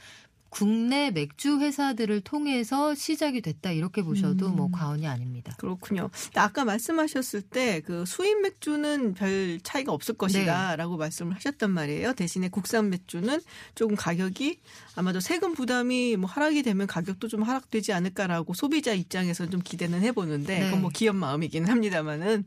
[0.55, 4.55] 국내 맥주 회사들을 통해서 시작이 됐다 이렇게 보셔도 음.
[4.55, 5.53] 뭐 과언이 아닙니다.
[5.57, 6.09] 그렇군요.
[6.35, 10.17] 아까 말씀하셨을 때 그 수입 맥주는 별 차이가 없을 네.
[10.17, 12.13] 것이다라고 말씀을 하셨단 말이에요.
[12.13, 13.39] 대신에 국산 맥주는
[13.75, 14.59] 조금 가격이
[14.95, 20.59] 아마도 세금 부담이 뭐 하락이 되면 가격도 좀 하락되지 않을까라고 소비자 입장에서 좀 기대는 해보는데
[20.59, 20.65] 네.
[20.65, 22.45] 그건 뭐 기업 마음이기는 합니다만은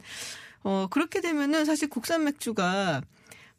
[0.63, 3.03] 어 그렇게 되면은 사실 국산 맥주가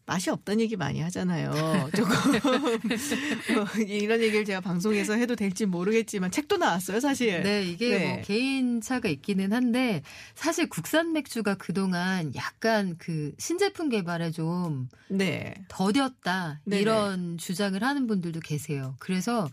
[0.09, 1.51] 맛이 없다는 얘기 많이 하잖아요.
[1.95, 7.43] 조금 어, 이런 얘기를 제가 방송에서 해도 될지 모르겠지만 책도 나왔어요, 사실.
[7.43, 8.07] 네, 이게 네.
[8.07, 10.01] 뭐 개인 차가 있기는 한데
[10.33, 15.53] 사실 국산 맥주가 그동안 약간 그 신제품 개발에 좀 네.
[15.67, 16.81] 더뎠다 네네.
[16.81, 18.95] 이런 주장을 하는 분들도 계세요.
[18.97, 19.47] 그래서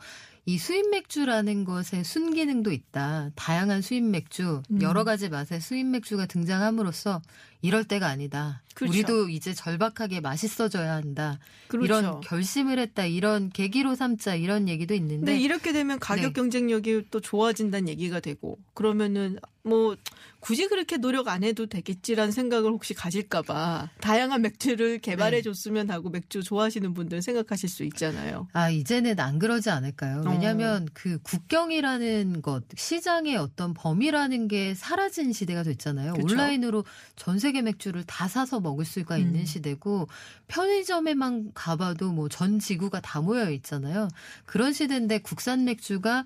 [0.48, 3.30] 이 수입 맥주라는 것에 순기능도 있다.
[3.34, 4.80] 다양한 수입 맥주, 음.
[4.80, 7.20] 여러 가지 맛의 수입 맥주가 등장함으로써
[7.62, 8.62] 이럴 때가 아니다.
[8.74, 8.92] 그렇죠.
[8.92, 11.38] 우리도 이제 절박하게 맛있어져야 한다.
[11.68, 11.86] 그렇죠.
[11.86, 13.06] 이런 결심을 했다.
[13.06, 16.32] 이런 계기로 삼자 이런 얘기도 있는데 근데 이렇게 되면 가격 네.
[16.34, 19.96] 경쟁력이 또 좋아진다는 얘기가 되고 그러면은 뭐
[20.40, 25.42] 굳이 그렇게 노력 안 해도 되겠지라는 생각을 혹시 가질까봐 다양한 맥주를 개발해 네.
[25.42, 28.46] 줬으면 하고 맥주 좋아하시는 분들 생각하실 수 있잖아요.
[28.52, 30.22] 아, 이제는 안 그러지 않을까요?
[30.24, 30.30] 어.
[30.30, 36.12] 왜냐하면 그 국경이라는 것, 시장의 어떤 범위라는 게 사라진 시대가 됐잖아요.
[36.14, 36.34] 그쵸.
[36.34, 36.84] 온라인으로
[37.16, 39.44] 전 세계 맥주를 다 사서 먹을 수가 있는 음.
[39.44, 40.08] 시대고
[40.48, 44.08] 편의점에만 가봐도 뭐 전 지구가 다 모여 있잖아요.
[44.44, 46.24] 그런 시대인데 국산 맥주가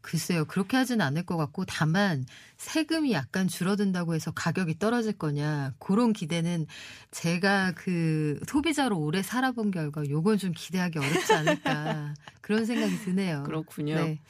[0.00, 6.12] 글쎄요, 그렇게 하진 않을 것 같고, 다만, 세금이 약간 줄어든다고 해서 가격이 떨어질 거냐, 그런
[6.12, 6.66] 기대는
[7.12, 13.44] 제가 그 소비자로 오래 살아본 결과, 요건 좀 기대하기 어렵지 않을까, 그런 생각이 드네요.
[13.44, 13.94] 그렇군요.
[13.94, 14.20] 네.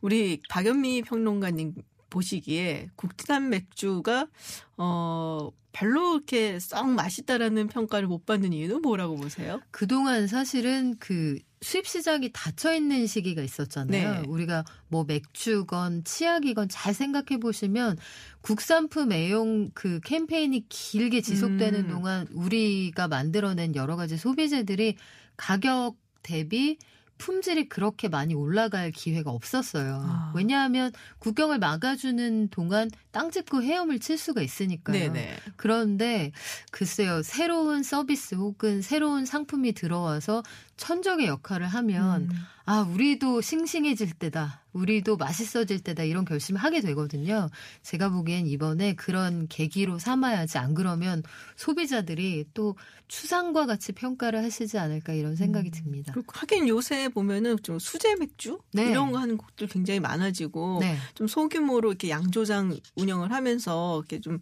[0.00, 1.74] 우리 박연미 평론가님
[2.08, 4.28] 보시기에 국산 맥주가
[4.76, 9.60] 어 별로 이렇게 썩 맛있다라는 평가를 못 받는 이유는 뭐라고 보세요?
[9.70, 14.22] 그동안 사실은 그 수입 시장이 닫혀 있는 시기가 있었잖아요.
[14.22, 14.28] 네.
[14.28, 17.96] 우리가 뭐 맥주건 치약이건 잘 생각해 보시면
[18.40, 21.88] 국산품 애용 그 캠페인이 길게 지속되는 음.
[21.88, 24.96] 동안 우리가 만들어낸 여러 가지 소비재들이
[25.36, 26.78] 가격 대비
[27.22, 30.02] 품질이 그렇게 많이 올라갈 기회가 없었어요.
[30.04, 30.32] 아.
[30.34, 34.98] 왜냐하면 국경을 막아주는 동안 땅 짚고 헤엄을 칠 수가 있으니까요.
[34.98, 35.36] 네네.
[35.54, 36.32] 그런데
[36.72, 40.42] 글쎄요, 새로운 서비스 혹은 새로운 상품이 들어와서
[40.82, 42.46] 천적의 역할을 하면 음.
[42.64, 44.62] 아, 우리도 싱싱해질 때다.
[44.72, 46.02] 우리도 맛있어질 때다.
[46.04, 47.50] 이런 결심을 하게 되거든요.
[47.82, 50.56] 제가 보기엔 이번에 그런 계기로 삼아야지.
[50.56, 51.22] 안 그러면
[51.56, 52.76] 소비자들이 또
[53.08, 56.14] 추상과 같이 평가를 하시지 않을까 이런 생각이 듭니다.
[56.14, 58.90] 그리고 하긴 요새 보면은 좀 수제 맥주 네.
[58.90, 60.96] 이런 거 하는 곳들 굉장히 많아지고 네.
[61.14, 64.38] 좀 소규모로 이렇게 양조장 운영을 하면서 이렇게 좀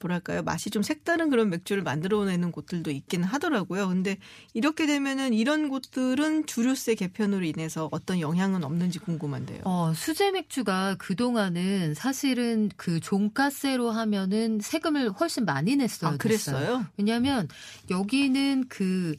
[0.00, 3.88] 뭐랄까요 맛이 좀 색다른 그런 맥주를 만들어내는 곳들도 있기는 하더라고요.
[3.88, 4.16] 근데
[4.54, 9.62] 이렇게 되면은 이런 곳 들은 주류세 개편으로 인해서 어떤 영향은 없는지 궁금한데요.
[9.64, 16.12] 어, 수제 맥주가 그동안은 사실은 그 종가세로 하면은 세금을 훨씬 많이 냈어요.
[16.12, 16.86] 아 그랬어요?
[16.96, 17.48] 왜냐하면
[17.90, 19.16] 여기는 그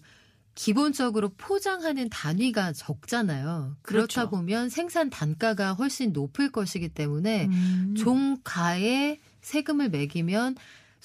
[0.56, 3.76] 기본적으로 포장하는 단위가 적잖아요.
[3.82, 4.30] 그렇다 그렇죠.
[4.30, 7.96] 보면 생산 단가가 훨씬 높을 것이기 때문에 음.
[7.98, 10.56] 종가에 세금을 매기면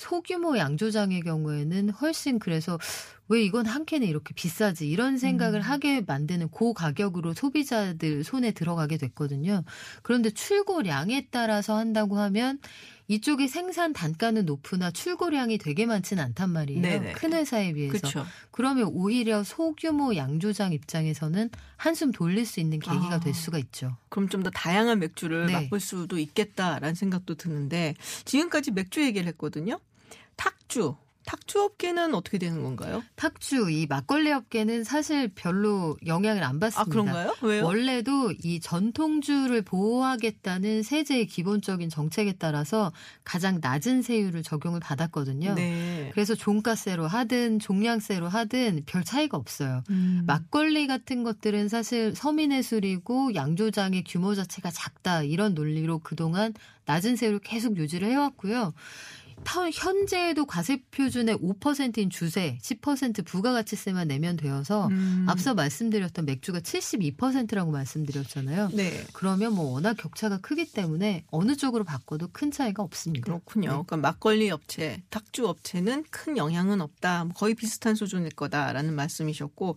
[0.01, 2.79] 소규모 양조장의 경우에는 훨씬 그래서
[3.29, 5.63] 왜 이건 한 캔에 이렇게 비싸지 이런 생각을 음.
[5.63, 9.63] 하게 만드는 고 가격으로 소비자들 손에 들어가게 됐거든요.
[10.03, 12.59] 그런데 출고량에 따라서 한다고 하면
[13.09, 16.81] 이쪽에 생산 단가는 높으나 출고량이 되게 많지는 않단 말이에요.
[16.81, 17.13] 네네.
[17.13, 17.93] 큰 회사에 비해서.
[17.93, 18.27] 그렇죠.
[18.53, 23.21] 그러면 오히려 소규모 양조장 입장에서는 한숨 돌릴 수 있는 계기가 아.
[23.21, 23.97] 될 수가 있죠.
[24.09, 25.53] 그럼 좀 더 다양한 맥주를 네.
[25.53, 27.95] 맛볼 수도 있겠다라는 생각도 드는데
[28.25, 29.79] 지금까지 맥주 얘기를 했거든요.
[30.41, 30.97] 탁주.
[31.27, 33.05] 탁주 업계는 어떻게 되는 건가요?
[33.15, 36.81] 탁주 이 막걸리 업계는 사실 별로 영향을 안 받습니다.
[36.81, 37.35] 아 그런가요?
[37.43, 37.65] 왜요?
[37.65, 42.91] 원래도 이 전통주를 보호하겠다는 세제의 기본적인 정책에 따라서
[43.23, 45.55] 가장 낮은 세율을 적용을 받았거든요.
[45.55, 46.11] 네.
[46.15, 49.85] 그래서 종가세로 하든 종량세로 하든 별 차이가 없어요.
[49.91, 50.25] 음.
[50.27, 56.55] 막걸리 같은 것들은 사실 서민의 술이고 양조장의 규모 자체가 작다 이런 논리로 그동안
[56.87, 58.73] 낮은 세율을 계속 유지를 해왔고요.
[59.45, 65.27] 터- 현재에도 과세 표준의 5%인 주세, 10% 부가가치세만 내면 되어서 음.
[65.29, 68.71] 앞서 말씀드렸던 맥주가 72%라고 말씀드렸잖아요.
[68.75, 69.05] 네.
[69.13, 73.25] 그러면 뭐 워낙 격차가 크기 때문에 어느 쪽으로 바꿔도 큰 차이가 없습니다.
[73.25, 73.63] 그렇군요.
[73.69, 73.73] 네.
[73.73, 77.25] 그러니까 막걸리 업체, 탁주 업체는 큰 영향은 없다.
[77.25, 79.77] 뭐 거의 비슷한 수준일 거다라는 말씀이셨고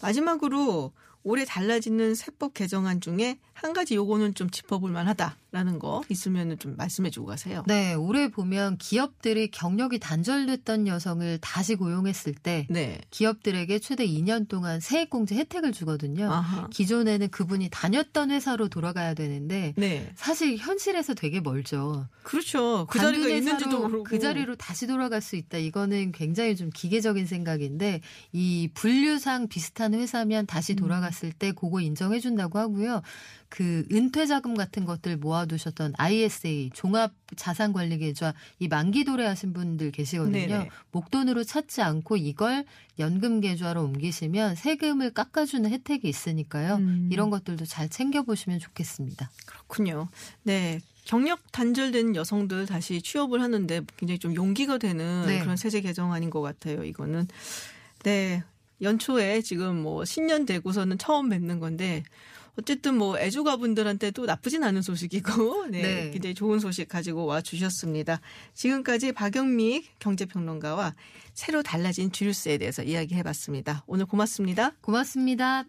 [0.00, 0.92] 마지막으로
[1.24, 7.10] 올해 달라지는 세법 개정안 중에 한 가지 요거는 좀 짚어볼 만하다라는 거 있으면 좀 말씀해
[7.10, 7.62] 주고 가세요.
[7.68, 13.00] 네, 올해 보면 기업들이 경력이 단절됐던 여성을 다시 고용했을 때 네.
[13.10, 16.30] 기업들에게 최대 2년 동안 세액공제 혜택을 주거든요.
[16.30, 16.66] 아하.
[16.70, 20.10] 기존에는 그분이 다녔던 회사로 돌아가야 되는데 네.
[20.16, 22.08] 사실 현실에서 되게 멀죠.
[22.24, 22.86] 그렇죠.
[22.90, 24.04] 그 자리가 있는지도 모르고.
[24.04, 25.58] 그 자리로 다시 돌아갈 수 있다.
[25.58, 28.00] 이거는 굉장히 좀 기계적인 생각인데
[28.32, 33.02] 이 분류상 비슷한 회사면 다시 돌아 갔을 때 그거 인정해 준다고 하고요.
[33.50, 39.92] 그 은퇴 자금 같은 것들 모아두셨던 ISA 종합 자산 관리 계좌 이 만기 도래하신 분들
[39.92, 40.32] 계시거든요.
[40.32, 40.70] 네네.
[40.90, 42.64] 목돈으로 찾지 않고 이걸
[42.98, 46.76] 연금 계좌로 옮기시면 세금을 깎아주는 혜택이 있으니까요.
[46.76, 47.10] 음.
[47.12, 49.30] 이런 것들도 잘 챙겨 보시면 좋겠습니다.
[49.46, 50.08] 그렇군요.
[50.42, 50.80] 네.
[51.04, 55.40] 경력 단절된 여성들 다시 취업을 하는데 굉장히 좀 용기가 되는 네.
[55.40, 56.84] 그런 세제 개정안인 것 같아요.
[56.84, 57.26] 이거는
[58.04, 58.44] 네
[58.82, 62.02] 연초에 지금 뭐 신년 되고서는 처음 뵙는 건데
[62.58, 66.10] 어쨌든 뭐 애주가분들한테도 나쁘진 않은 소식이고 네, 네.
[66.10, 68.20] 굉장히 좋은 소식 가지고 와 주셨습니다.
[68.52, 70.94] 지금까지 박영미 경제평론가와
[71.32, 73.84] 새로 달라진 주류세에 대해서 이야기해봤습니다.
[73.86, 74.72] 오늘 고맙습니다.
[74.82, 75.64] 고맙습니다.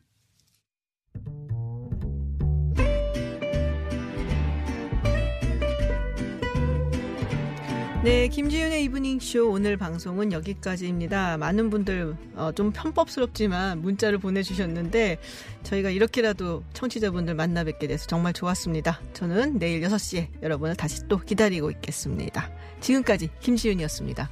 [8.04, 11.38] 네, 김지윤의 이브닝 쇼 오늘 방송은 여기까지입니다.
[11.38, 15.20] 많은 분들 어, 좀 편법스럽지만 문자를 보내주셨는데
[15.64, 18.99] 저희가 이렇게라도 청취자분들 만나 뵙게 돼서 정말 좋았습니다.
[19.14, 22.51] 저는 내일 6시에 여러분을 다시 또 기다리고 있겠습니다.
[22.82, 24.30] 지금까지 김지윤이었습니다.